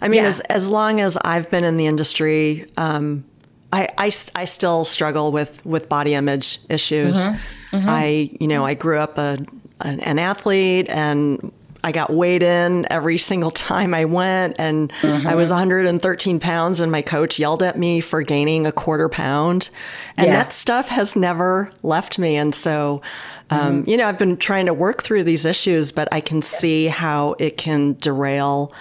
[0.00, 0.28] I mean, yeah.
[0.28, 3.24] as as long as I've been in the industry, um,
[3.72, 7.18] I, I, I still struggle with with body image issues.
[7.18, 7.76] Mm-hmm.
[7.76, 7.88] Mm-hmm.
[7.88, 9.38] I you know I grew up a
[9.80, 11.52] an, an, athlete and
[11.84, 15.26] I got weighed in every single time I went and mm-hmm.
[15.26, 19.68] I was 113 pounds and my coach yelled at me for gaining a quarter pound
[20.16, 20.36] and yeah.
[20.36, 23.02] that stuff has never left me and so
[23.50, 23.90] um, mm-hmm.
[23.90, 27.34] you know I've been trying to work through these issues but I can see how
[27.38, 28.72] it can derail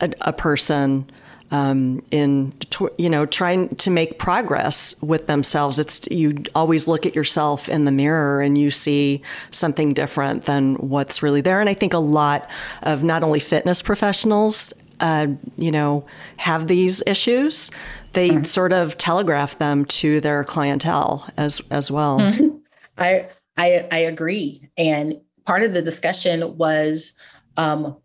[0.00, 1.10] a, a person
[1.50, 2.52] um, in
[2.98, 5.78] you know trying to make progress with themselves.
[5.78, 10.74] It's you always look at yourself in the mirror and you see something different than
[10.76, 11.60] what's really there.
[11.60, 12.48] And I think a lot
[12.82, 17.70] of not only fitness professionals, uh, you know, have these issues.
[18.12, 18.44] They mm-hmm.
[18.44, 22.20] sort of telegraph them to their clientele as as well.
[22.20, 22.56] Mm-hmm.
[22.98, 27.14] I, I I agree, and part of the discussion was.
[27.56, 27.96] Um,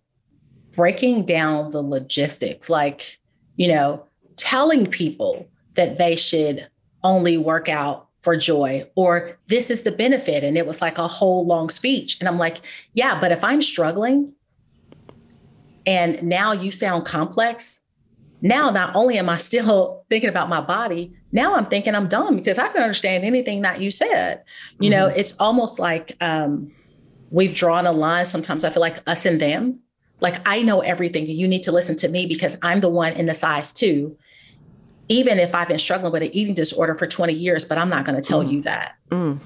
[0.73, 3.19] breaking down the logistics, like
[3.55, 4.05] you know,
[4.35, 6.67] telling people that they should
[7.03, 10.43] only work out for joy or this is the benefit.
[10.43, 12.17] And it was like a whole long speech.
[12.19, 12.61] And I'm like,
[12.93, 14.33] yeah, but if I'm struggling
[15.85, 17.81] and now you sound complex,
[18.41, 22.37] now not only am I still thinking about my body, now I'm thinking I'm dumb
[22.37, 24.43] because I can understand anything that you said.
[24.79, 24.99] You mm-hmm.
[24.99, 26.71] know, it's almost like um,
[27.29, 28.25] we've drawn a line.
[28.25, 29.79] Sometimes I feel like us and them.
[30.23, 31.27] Like I know everything.
[31.27, 34.17] You need to listen to me because I'm the one in the size two.
[35.09, 38.05] Even if I've been struggling with an eating disorder for 20 years, but I'm not
[38.05, 38.51] going to tell mm.
[38.51, 38.95] you that.
[39.09, 39.39] Mm.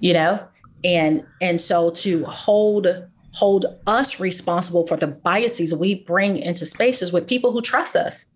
[0.00, 0.46] You know?
[0.84, 2.86] And and so to hold
[3.32, 8.26] hold us responsible for the biases we bring into spaces with people who trust us.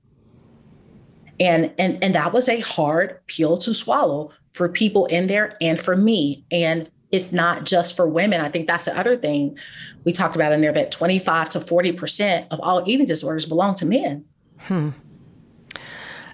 [1.39, 5.79] And and and that was a hard pill to swallow for people in there and
[5.79, 6.45] for me.
[6.51, 8.41] And it's not just for women.
[8.41, 9.57] I think that's the other thing
[10.05, 13.87] we talked about in there that 25 to 40% of all eating disorders belong to
[13.87, 14.25] men.
[14.61, 14.91] Hmm.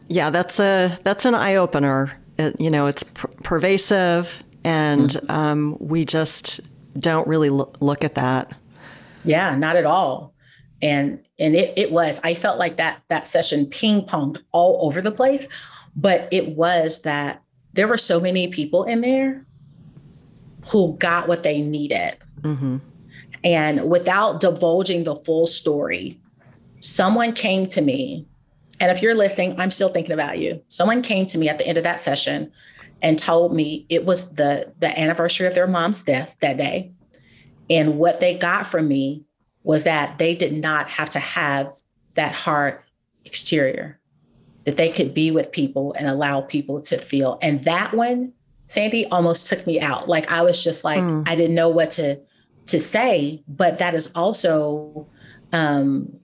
[0.07, 2.17] Yeah, that's a that's an eye opener.
[2.39, 5.31] It, you know, it's pr- pervasive, and mm-hmm.
[5.31, 6.61] um, we just
[6.99, 8.59] don't really lo- look at that.
[9.25, 10.35] Yeah, not at all.
[10.81, 12.21] And and it it was.
[12.25, 15.47] I felt like that that session ping ponged all over the place,
[15.95, 17.43] but it was that
[17.75, 19.45] there were so many people in there
[20.71, 22.17] who got what they needed.
[22.41, 22.79] Mm-hmm.
[23.45, 26.21] And without divulging the full story,
[26.81, 28.27] someone came to me.
[28.81, 30.63] And if you're listening, I'm still thinking about you.
[30.69, 32.53] Someone came to me at the end of that session
[33.03, 36.93] and told me it was the, the anniversary of their mom's death that day.
[37.71, 39.25] And what they got from me
[39.63, 41.75] was that they did not have to have
[42.15, 42.81] that hard
[43.25, 44.01] exterior,
[44.65, 47.39] that they could be with people and allow people to feel.
[47.43, 48.33] And that one
[48.69, 50.09] Sandy almost took me out.
[50.09, 51.27] Like I was just like, mm.
[51.27, 52.21] I didn't know what to
[52.67, 55.09] to say, but that is also
[55.53, 56.21] um,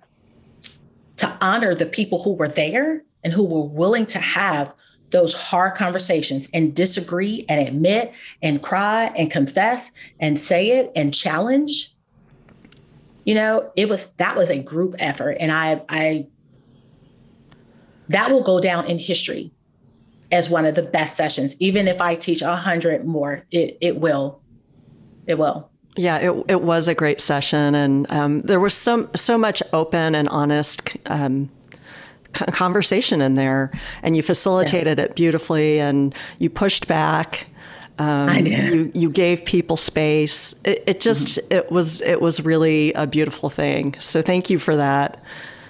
[1.16, 4.74] to honor the people who were there and who were willing to have
[5.10, 11.14] those hard conversations and disagree and admit and cry and confess and say it and
[11.14, 11.94] challenge.
[13.24, 16.26] You know, it was that was a group effort, and I I
[18.10, 19.53] that will go down in history
[20.34, 21.56] as one of the best sessions.
[21.60, 24.40] Even if I teach a hundred more, it it will,
[25.26, 25.70] it will.
[25.96, 30.14] Yeah, it it was a great session, and um, there was so so much open
[30.14, 30.96] and honest.
[31.06, 31.50] Um,
[32.50, 33.70] conversation in there
[34.02, 35.04] and you facilitated yeah.
[35.04, 37.46] it beautifully and you pushed back
[37.98, 38.72] um, I did.
[38.72, 40.54] You you gave people space.
[40.64, 41.52] It, it just mm-hmm.
[41.52, 43.94] it was it was really a beautiful thing.
[44.00, 45.22] So thank you for that.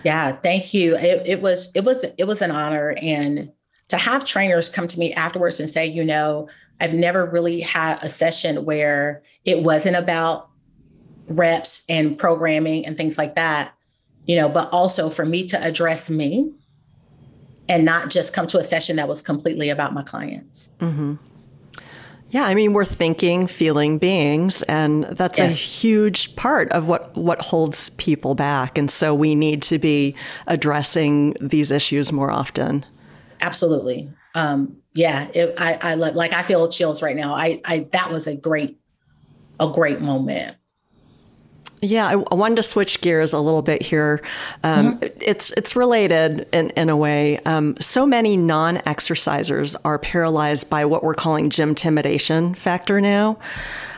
[0.05, 0.97] Yeah, thank you.
[0.97, 3.53] It, it was it was it was an honor, and
[3.89, 6.49] to have trainers come to me afterwards and say, you know,
[6.81, 10.49] I've never really had a session where it wasn't about
[11.29, 13.75] reps and programming and things like that,
[14.27, 16.53] you know, but also for me to address me
[17.69, 20.71] and not just come to a session that was completely about my clients.
[20.81, 21.15] Mm-hmm.
[22.31, 25.53] Yeah, I mean we're thinking, feeling beings, and that's yes.
[25.53, 28.77] a huge part of what what holds people back.
[28.77, 30.17] And so we need to be
[30.49, 32.85] addressing these issues more often.
[33.41, 34.11] Absolutely.
[34.35, 37.35] Um, yeah, it, I, I like I feel chills right now.
[37.35, 38.79] I, I that was a great
[39.61, 40.57] a great moment.
[41.81, 44.23] Yeah, I, wanted to switch gears a little bit here.
[44.63, 45.19] Um, mm-hmm.
[45.21, 47.39] It's it's related in, in a way.
[47.41, 53.39] Um, so many non-exercisers are paralyzed by what we're calling gym intimidation factor now.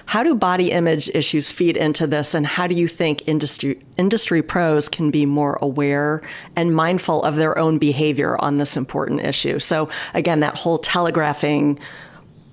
[0.06, 4.40] How do body image issues feed into this, and how do you think industry industry
[4.40, 6.22] pros can be more aware
[6.54, 9.58] and mindful of their own behavior on this important issue?
[9.58, 11.78] So again, that whole telegraphing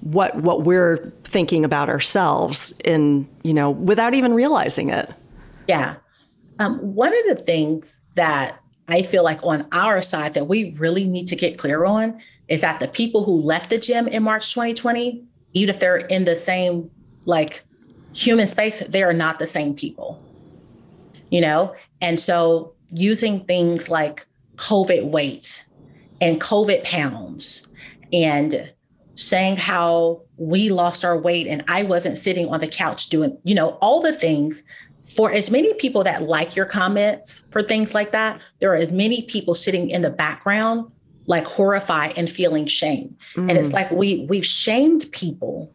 [0.01, 5.13] what what we're thinking about ourselves in you know without even realizing it.
[5.67, 5.95] Yeah.
[6.59, 11.07] Um, one of the things that I feel like on our side that we really
[11.07, 14.53] need to get clear on is that the people who left the gym in March
[14.53, 15.23] 2020,
[15.53, 16.91] even if they're in the same
[17.25, 17.63] like
[18.13, 20.21] human space, they are not the same people.
[21.29, 21.75] You know?
[22.01, 24.25] And so using things like
[24.57, 25.65] COVID weight
[26.21, 27.67] and COVID pounds
[28.11, 28.71] and
[29.15, 33.55] saying how we lost our weight and I wasn't sitting on the couch doing, you
[33.55, 34.63] know, all the things
[35.05, 38.91] for as many people that like your comments for things like that, there are as
[38.91, 40.89] many people sitting in the background,
[41.27, 43.15] like horrified and feeling shame.
[43.35, 43.49] Mm.
[43.49, 43.73] And it's mm.
[43.73, 45.73] like we we've shamed people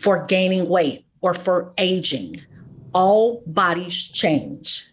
[0.00, 2.40] for gaining weight or for aging.
[2.92, 4.84] All bodies change,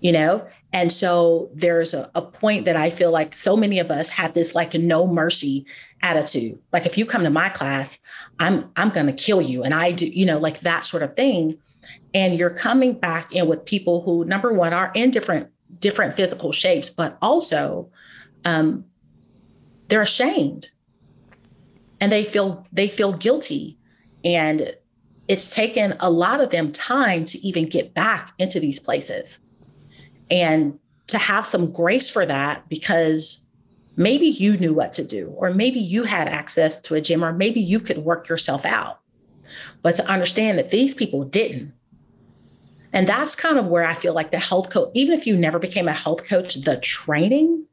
[0.00, 0.46] you know?
[0.72, 4.34] And so there's a, a point that I feel like so many of us have
[4.34, 5.64] this like no mercy
[6.02, 6.58] attitude.
[6.72, 7.98] Like if you come to my class,
[8.38, 9.62] I'm I'm gonna kill you.
[9.62, 11.58] And I do, you know, like that sort of thing
[12.14, 15.48] and you're coming back in with people who number one are in different
[15.78, 17.88] different physical shapes but also
[18.44, 18.84] um,
[19.88, 20.68] they're ashamed
[22.00, 23.78] and they feel they feel guilty
[24.24, 24.74] and
[25.28, 29.38] it's taken a lot of them time to even get back into these places.
[30.30, 33.42] And to have some grace for that because
[33.96, 37.32] maybe you knew what to do or maybe you had access to a gym or
[37.32, 39.00] maybe you could work yourself out.
[39.82, 41.72] But to understand that these people didn't.
[42.92, 45.58] And that's kind of where I feel like the health coach, even if you never
[45.58, 47.66] became a health coach, the training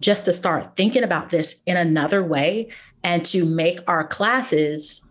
[0.00, 2.68] just to start thinking about this in another way
[3.04, 5.03] and to make our classes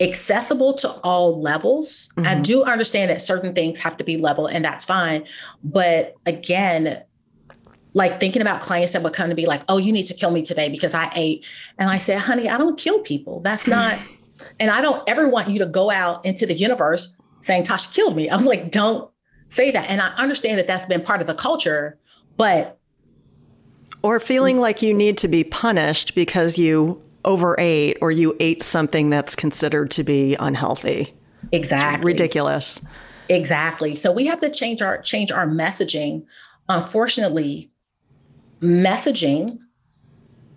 [0.00, 2.08] accessible to all levels.
[2.16, 2.26] Mm-hmm.
[2.26, 5.24] I do understand that certain things have to be level and that's fine.
[5.64, 7.02] But again,
[7.94, 10.30] like thinking about clients that would come to be like, oh, you need to kill
[10.30, 11.46] me today because I ate.
[11.78, 13.40] And I said, honey, I don't kill people.
[13.40, 13.98] That's not,
[14.60, 18.14] and I don't ever want you to go out into the universe saying Tasha killed
[18.14, 18.28] me.
[18.28, 19.10] I was like, don't
[19.48, 19.88] say that.
[19.88, 21.98] And I understand that that's been part of the culture,
[22.36, 22.78] but.
[24.02, 29.10] Or feeling like you need to be punished because you overate or you ate something
[29.10, 31.12] that's considered to be unhealthy.
[31.52, 31.96] Exactly.
[31.96, 32.80] It's ridiculous.
[33.28, 33.94] Exactly.
[33.94, 36.24] So we have to change our change our messaging.
[36.68, 37.70] Unfortunately,
[38.60, 39.58] messaging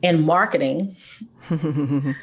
[0.02, 0.96] and marketing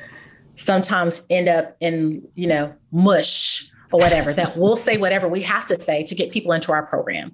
[0.57, 5.67] sometimes end up in, you know, mush or whatever that we'll say whatever we have
[5.67, 7.33] to say to get people into our program.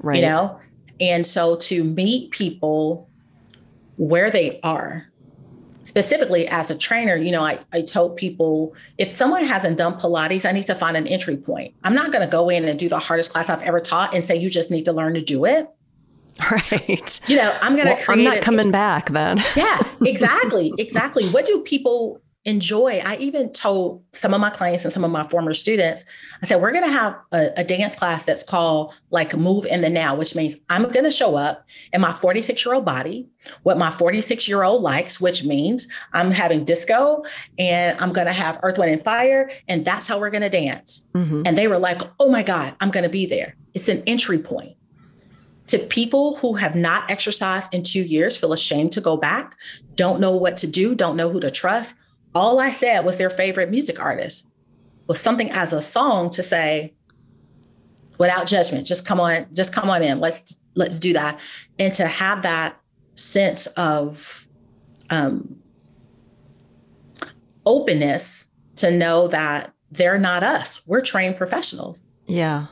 [0.00, 0.16] Right.
[0.16, 0.60] You know?
[1.00, 3.08] And so to meet people
[3.96, 5.06] where they are,
[5.88, 10.46] specifically as a trainer, you know, I, I told people if someone hasn't done Pilates,
[10.46, 11.74] I need to find an entry point.
[11.82, 14.22] I'm not going to go in and do the hardest class I've ever taught and
[14.22, 15.68] say, you just need to learn to do it.
[16.52, 17.20] Right.
[17.28, 19.42] You know, I'm going to well, I'm not coming back then.
[19.56, 20.72] yeah, exactly.
[20.78, 21.28] Exactly.
[21.30, 23.02] What do people enjoy.
[23.04, 26.04] I even told some of my clients and some of my former students,
[26.42, 29.82] I said, we're going to have a, a, dance class that's called like Move in
[29.82, 33.28] the Now, which means I'm going to show up in my 46 year old body,
[33.64, 37.24] what my 46 year old likes, which means I'm having disco
[37.58, 39.50] and I'm going to have Earth, Wind, and Fire.
[39.68, 41.08] And that's how we're going to dance.
[41.14, 41.42] Mm-hmm.
[41.44, 43.56] And they were like, oh my God, I'm going to be there.
[43.74, 44.76] It's an entry point
[45.68, 49.54] to people who have not exercised in two years, feel ashamed to go back,
[49.96, 51.94] don't know what to do, don't know who to trust,
[52.34, 54.46] all I said was their favorite music artist,
[55.06, 56.94] was something as a song to say,
[58.18, 60.20] without judgment, just come on, just come on in.
[60.20, 61.40] Let's let's do that.
[61.78, 62.80] And to have that
[63.14, 64.46] sense of
[65.10, 65.56] um,
[67.66, 70.86] openness to know that they're not us.
[70.86, 72.04] We're trained professionals.
[72.26, 72.66] Yeah.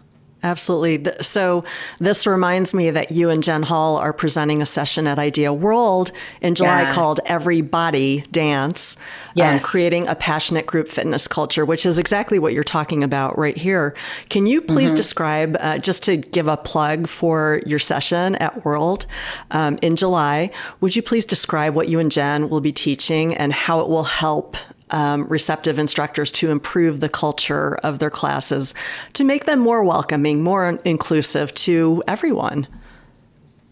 [0.46, 1.12] Absolutely.
[1.22, 1.64] So,
[1.98, 6.12] this reminds me that you and Jen Hall are presenting a session at Idea World
[6.40, 6.92] in July yeah.
[6.92, 9.02] called Everybody Dance, um,
[9.34, 9.60] yes.
[9.60, 13.56] um, creating a passionate group fitness culture, which is exactly what you're talking about right
[13.56, 13.96] here.
[14.28, 14.96] Can you please mm-hmm.
[14.98, 19.06] describe, uh, just to give a plug for your session at World
[19.50, 23.52] um, in July, would you please describe what you and Jen will be teaching and
[23.52, 24.56] how it will help
[24.90, 28.74] um, receptive instructors to improve the culture of their classes
[29.14, 32.66] to make them more welcoming, more inclusive to everyone?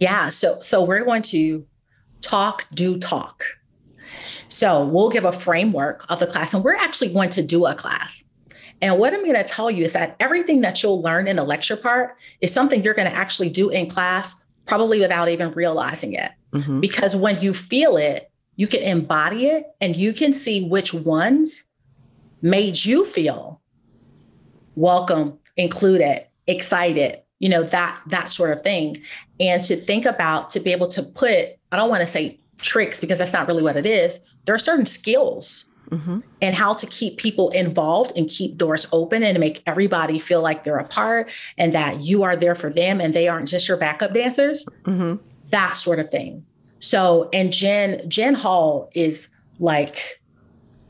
[0.01, 1.67] Yeah, so so we're going to
[2.21, 3.45] talk, do talk.
[4.49, 7.75] So we'll give a framework of the class, and we're actually going to do a
[7.75, 8.25] class.
[8.83, 11.45] And what I'm going to tell you is that everything that you'll learn in the
[11.45, 14.35] lecture part is something you're going to actually do in class,
[14.67, 16.33] probably without even realizing it.
[16.53, 16.81] Mm-hmm.
[16.81, 21.65] Because when you feel it, you can embody it and you can see which ones
[22.43, 23.61] made you feel
[24.77, 29.03] welcome, included, excited, you know, that that sort of thing.
[29.41, 33.01] And to think about to be able to put, I don't want to say tricks
[33.01, 34.21] because that's not really what it is.
[34.45, 36.21] There are certain skills mm-hmm.
[36.41, 40.65] and how to keep people involved and keep doors open and make everybody feel like
[40.65, 43.77] they're a part and that you are there for them and they aren't just your
[43.77, 44.67] backup dancers.
[44.85, 45.17] Mm-hmm.
[45.51, 46.45] That sort of thing.
[46.85, 50.21] So, and Jen, Jen Hall is like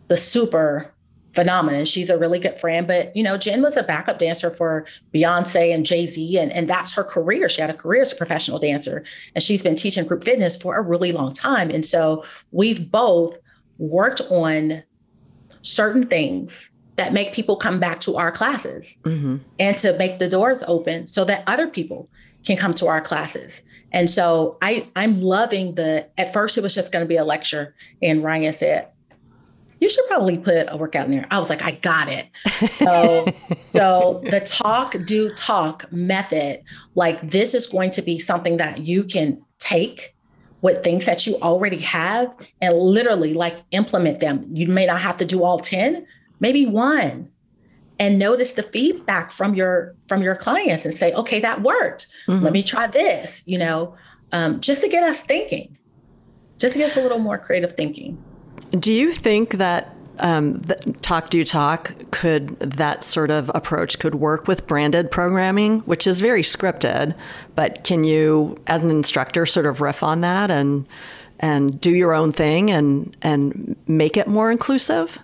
[0.09, 0.93] the super
[1.35, 1.85] phenomenon.
[1.85, 5.73] She's a really good friend, but you know, Jen was a backup dancer for Beyonce
[5.73, 7.49] and Jay Z, and, and that's her career.
[7.49, 9.05] She had a career as a professional dancer,
[9.37, 11.71] and she's been teaching group fitness for a really long time.
[11.71, 13.39] And so we've both
[13.79, 14.83] worked on
[15.63, 19.37] certain things that make people come back to our classes mm-hmm.
[19.61, 22.09] and to make the doors open so that other people
[22.45, 23.63] can come to our classes.
[23.95, 27.25] And so I I'm loving the at first it was just going to be a
[27.25, 28.89] lecture and Ryan said
[29.81, 31.27] you should probably put a workout in there.
[31.31, 32.27] I was like, I got it.
[32.71, 33.27] So,
[33.71, 36.63] so the talk, do talk method,
[36.95, 40.15] like this is going to be something that you can take
[40.63, 42.33] with things that you already have
[42.63, 44.47] and literally like implement them.
[44.55, 46.07] You may not have to do all 10,
[46.41, 47.29] maybe one.
[47.99, 52.07] And notice the feedback from your from your clients and say, okay, that worked.
[52.27, 52.45] Mm-hmm.
[52.45, 53.95] Let me try this, you know,
[54.33, 55.77] um, just to get us thinking,
[56.59, 58.23] just to get us a little more creative thinking.
[58.71, 60.63] Do you think that um,
[61.01, 66.21] talk do talk could that sort of approach could work with branded programming which is
[66.21, 67.17] very scripted
[67.57, 70.87] but can you as an instructor sort of riff on that and
[71.41, 75.19] and do your own thing and and make it more inclusive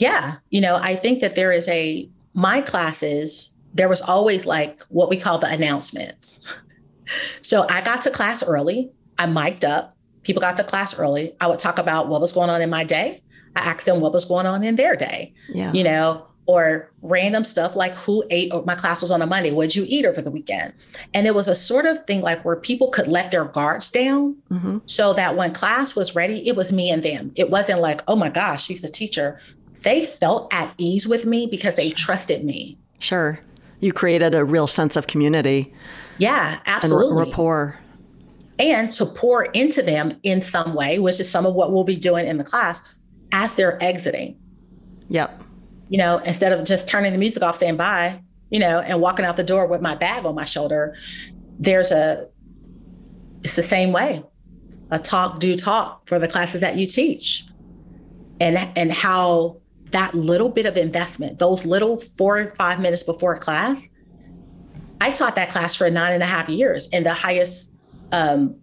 [0.00, 4.82] yeah you know i think that there is a my classes there was always like
[4.88, 6.60] what we call the announcements
[7.42, 11.46] so i got to class early i mic'd up people got to class early, I
[11.46, 13.22] would talk about what was going on in my day.
[13.56, 15.72] I asked them what was going on in their day, yeah.
[15.72, 19.52] you know, or random stuff like who ate, or my class was on a Monday,
[19.52, 20.72] what did you eat over the weekend?
[21.14, 24.36] And it was a sort of thing like where people could let their guards down
[24.50, 24.78] mm-hmm.
[24.86, 27.32] so that when class was ready, it was me and them.
[27.36, 29.38] It wasn't like, oh my gosh, she's a teacher.
[29.82, 32.78] They felt at ease with me because they trusted me.
[32.98, 33.40] Sure.
[33.80, 35.72] You created a real sense of community.
[36.18, 37.22] Yeah, absolutely.
[37.22, 37.80] And rapport
[38.60, 41.96] and to pour into them in some way, which is some of what we'll be
[41.96, 42.82] doing in the class
[43.32, 44.38] as they're exiting.
[45.08, 45.42] Yep.
[45.88, 48.20] You know, instead of just turning the music off, saying bye,
[48.50, 50.94] you know, and walking out the door with my bag on my shoulder,
[51.58, 52.28] there's a,
[53.42, 54.22] it's the same way
[54.90, 57.46] a talk, do talk for the classes that you teach.
[58.40, 59.59] And, and how
[59.90, 63.88] that little bit of investment, those little four or five minutes before class,
[65.00, 67.72] I taught that class for nine and a half years in the highest
[68.12, 68.56] um,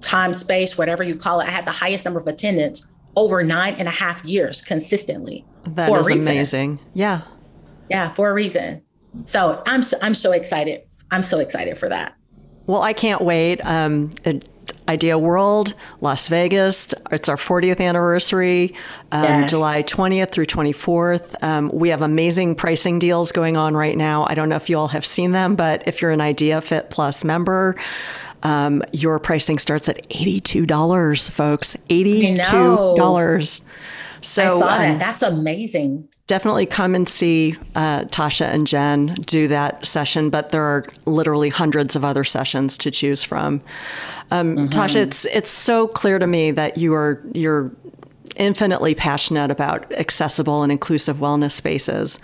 [0.00, 1.48] time, space, whatever you call it.
[1.48, 5.44] I had the highest number of attendance over nine and a half years consistently.
[5.64, 6.80] That is amazing.
[6.94, 7.22] Yeah.
[7.90, 8.82] Yeah, for a reason.
[9.24, 10.82] So I'm so, I'm so excited.
[11.10, 12.14] I'm so excited for that.
[12.66, 13.60] Well, I can't wait.
[13.64, 14.10] Um,
[14.88, 16.94] Idea World, Las Vegas.
[17.10, 18.74] It's our 40th anniversary,
[19.12, 19.50] um, yes.
[19.50, 21.34] July 20th through 24th.
[21.42, 24.26] Um, we have amazing pricing deals going on right now.
[24.28, 26.90] I don't know if you all have seen them, but if you're an Idea Fit
[26.90, 27.76] Plus member,
[28.42, 31.76] um, your pricing starts at $82, folks.
[31.90, 33.62] $82.
[34.20, 34.92] So I saw that.
[34.92, 36.08] Um, That's amazing.
[36.28, 41.48] Definitely come and see uh, Tasha and Jen do that session, but there are literally
[41.48, 43.60] hundreds of other sessions to choose from.
[44.30, 44.66] Um, mm-hmm.
[44.66, 47.72] Tasha, it's it's so clear to me that you are you're
[48.38, 52.18] infinitely passionate about accessible and inclusive wellness spaces.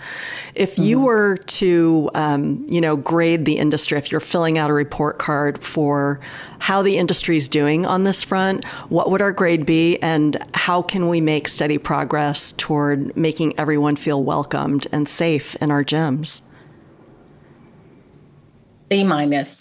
[0.55, 0.83] If mm-hmm.
[0.83, 5.19] you were to, um, you know, grade the industry, if you're filling out a report
[5.19, 6.19] card for
[6.59, 10.81] how the industry is doing on this front, what would our grade be, and how
[10.81, 16.41] can we make steady progress toward making everyone feel welcomed and safe in our gyms?
[18.89, 19.55] B minus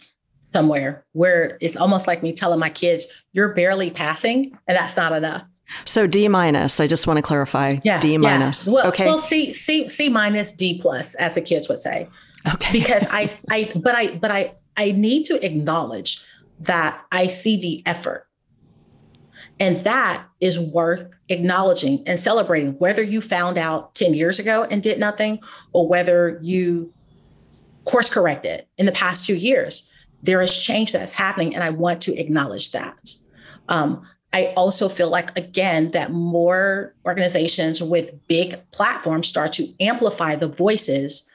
[0.53, 5.13] somewhere where it's almost like me telling my kids, you're barely passing, and that's not
[5.13, 5.43] enough.
[5.85, 6.81] So D minus.
[6.81, 7.79] I just want to clarify.
[7.85, 8.67] Yeah, D minus.
[8.67, 8.75] Yeah.
[8.75, 9.07] Well, okay.
[9.07, 12.09] Well, C C C minus D plus, as the kids would say.
[12.47, 12.73] Okay.
[12.73, 16.25] Because I I but I but I I need to acknowledge
[16.61, 18.27] that I see the effort.
[19.61, 24.83] And that is worth acknowledging and celebrating, whether you found out 10 years ago and
[24.83, 25.39] did nothing,
[25.73, 26.93] or whether you
[27.85, 29.89] course corrected in the past two years.
[30.23, 33.15] There is change that's happening, and I want to acknowledge that.
[33.69, 40.35] Um, I also feel like, again, that more organizations with big platforms start to amplify
[40.35, 41.31] the voices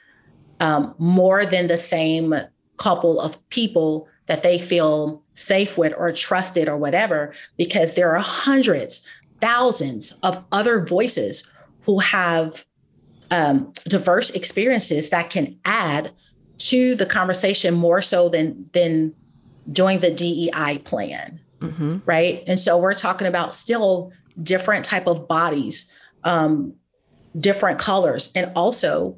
[0.60, 2.34] um, more than the same
[2.76, 8.20] couple of people that they feel safe with or trusted or whatever, because there are
[8.20, 9.06] hundreds,
[9.40, 11.50] thousands of other voices
[11.86, 12.66] who have
[13.30, 16.10] um, diverse experiences that can add
[16.58, 19.14] to the conversation more so than than
[19.72, 21.98] doing the DEI plan, mm-hmm.
[22.06, 22.42] right?
[22.46, 25.90] And so we're talking about still different type of bodies,
[26.24, 26.74] um,
[27.38, 29.16] different colors, and also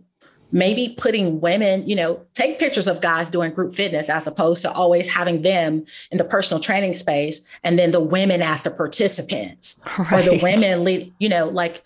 [0.52, 4.70] maybe putting women, you know, take pictures of guys doing group fitness as opposed to
[4.70, 9.80] always having them in the personal training space and then the women as the participants
[9.98, 10.12] right.
[10.28, 11.82] or the women lead, you know, like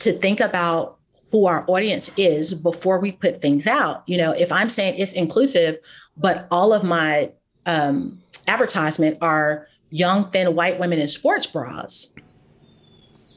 [0.00, 0.98] to think about
[1.30, 4.02] who our audience is before we put things out.
[4.06, 5.78] You know, if I'm saying it's inclusive,
[6.16, 7.30] but all of my
[7.66, 12.12] um, advertisement are young, thin white women in sports bras,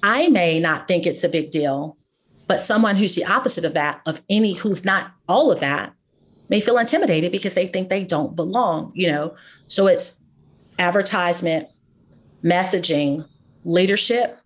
[0.03, 1.97] I may not think it's a big deal
[2.51, 5.93] but someone who's the opposite of that, of any who's not all of that,
[6.49, 9.33] may feel intimidated because they think they don't belong, you know?
[9.67, 10.21] So it's
[10.77, 11.69] advertisement,
[12.43, 13.25] messaging,
[13.63, 14.37] leadership,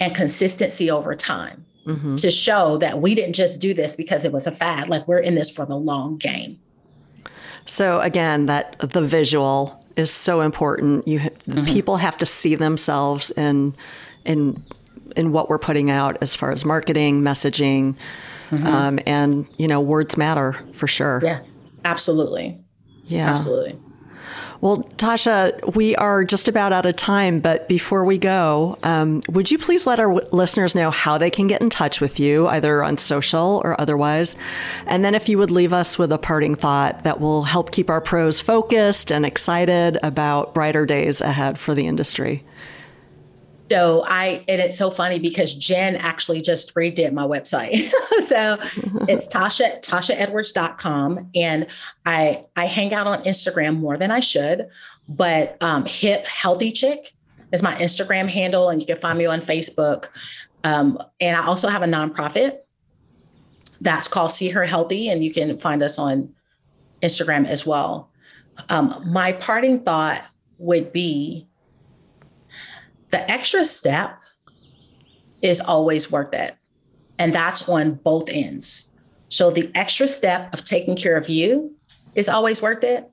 [0.00, 2.14] and consistency over time mm-hmm.
[2.14, 5.18] to show that we didn't just do this because it was a fad, like we're
[5.18, 6.58] in this for the long game.
[7.66, 11.06] So again, that the visual is so important.
[11.06, 11.64] You mm-hmm.
[11.66, 13.74] people have to see themselves in
[14.24, 14.62] in
[15.16, 17.96] in what we're putting out as far as marketing, messaging,
[18.50, 18.66] mm-hmm.
[18.66, 21.20] um, and you know, words matter for sure.
[21.22, 21.40] Yeah,
[21.84, 22.58] absolutely.
[23.04, 23.78] Yeah, absolutely.
[24.62, 29.50] Well, Tasha, we are just about out of time, but before we go, um, would
[29.50, 32.46] you please let our w- listeners know how they can get in touch with you,
[32.46, 34.36] either on social or otherwise?
[34.86, 37.90] And then if you would leave us with a parting thought that will help keep
[37.90, 42.44] our pros focused and excited about brighter days ahead for the industry.
[43.70, 47.90] So I, and it's so funny because Jen actually just redid my website.
[48.26, 48.58] so
[49.08, 51.30] it's Tasha, TashaEdwards.com.
[51.34, 51.66] And
[52.04, 54.68] I, I hang out on Instagram more than I should,
[55.08, 57.12] but um, hip healthy chick
[57.52, 58.68] is my Instagram handle.
[58.68, 60.08] And you can find me on Facebook.
[60.64, 62.58] Um, and I also have a nonprofit
[63.80, 65.08] that's called See Her Healthy.
[65.08, 66.34] And you can find us on
[67.02, 68.10] Instagram as well.
[68.68, 70.24] Um, my parting thought
[70.58, 71.48] would be
[73.12, 74.18] the extra step
[75.42, 76.56] is always worth it.
[77.18, 78.88] And that's on both ends.
[79.28, 81.76] So the extra step of taking care of you
[82.14, 83.08] is always worth it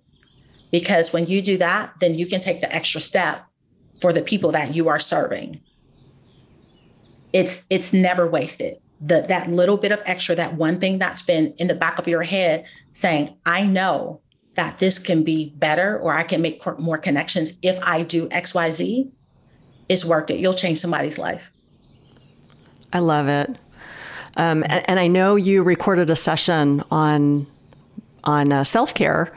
[0.71, 3.45] because when you do that, then you can take the extra step
[4.01, 5.61] for the people that you are serving.
[7.33, 8.79] It's it's never wasted.
[9.01, 12.07] The, that little bit of extra, that one thing that's been in the back of
[12.07, 14.19] your head saying, I know
[14.55, 19.09] that this can be better or I can make more connections if I do XYZ,
[19.89, 20.39] it's worth it.
[20.39, 21.51] You'll change somebody's life.
[22.93, 23.49] I love it.
[24.37, 27.47] Um, and, and, I know you recorded a session on
[28.23, 29.35] on uh, self care.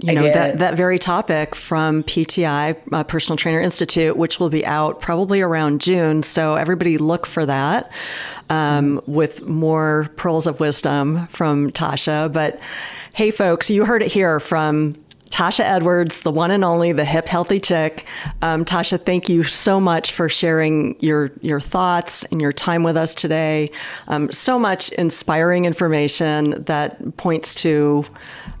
[0.00, 0.34] You I know did.
[0.34, 5.42] that that very topic from PTI uh, Personal Trainer Institute, which will be out probably
[5.42, 6.22] around June.
[6.22, 7.92] So everybody look for that
[8.48, 9.12] um, mm-hmm.
[9.12, 12.32] with more pearls of wisdom from Tasha.
[12.32, 12.60] But
[13.14, 14.96] hey, folks, you heard it here from
[15.30, 18.04] Tasha Edwards, the one and only, the hip healthy chick.
[18.42, 22.96] Um, Tasha, thank you so much for sharing your your thoughts and your time with
[22.96, 23.70] us today.
[24.08, 28.04] Um, so much inspiring information that points to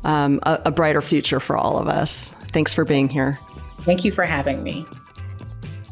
[0.04, 2.32] um, a, a brighter future for all of us.
[2.52, 3.38] Thanks for being here.
[3.80, 4.84] Thank you for having me.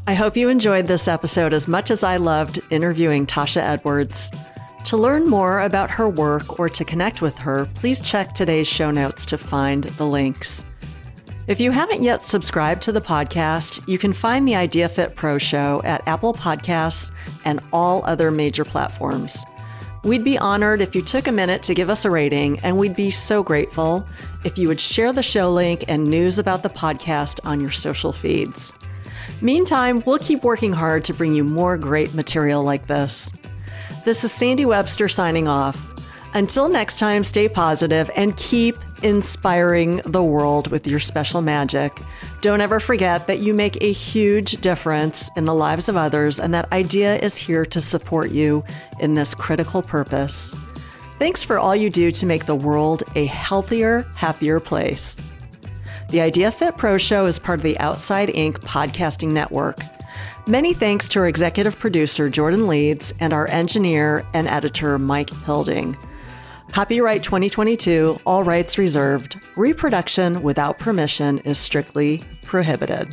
[0.07, 4.31] I hope you enjoyed this episode as much as I loved interviewing Tasha Edwards.
[4.87, 8.91] To learn more about her work or to connect with her, please check today's show
[8.91, 10.64] notes to find the links.
[11.49, 15.38] If you haven't yet subscribed to the podcast, you can find the Idea Fit Pro
[15.38, 17.11] show at Apple Podcasts
[17.46, 19.46] and all other major platforms.
[20.05, 22.94] We'd be honored if you took a minute to give us a rating, and we'd
[22.94, 24.07] be so grateful
[24.44, 28.12] if you would share the show link and news about the podcast on your social
[28.12, 28.74] feeds.
[29.40, 33.32] Meantime, we'll keep working hard to bring you more great material like this.
[34.05, 35.94] This is Sandy Webster signing off.
[36.34, 41.92] Until next time, stay positive and keep inspiring the world with your special magic.
[42.40, 46.53] Don't ever forget that you make a huge difference in the lives of others, and
[46.55, 48.62] that idea is here to support you
[49.01, 50.55] in this critical purpose.
[51.18, 55.16] Thanks for all you do to make the world a healthier, happier place.
[56.11, 58.55] The Idea Fit Pro Show is part of the Outside Inc.
[58.61, 59.78] podcasting network.
[60.46, 65.94] Many thanks to our executive producer, Jordan Leeds, and our engineer and editor, Mike Hilding.
[66.73, 69.41] Copyright 2022, all rights reserved.
[69.57, 73.09] Reproduction without permission is strictly prohibited.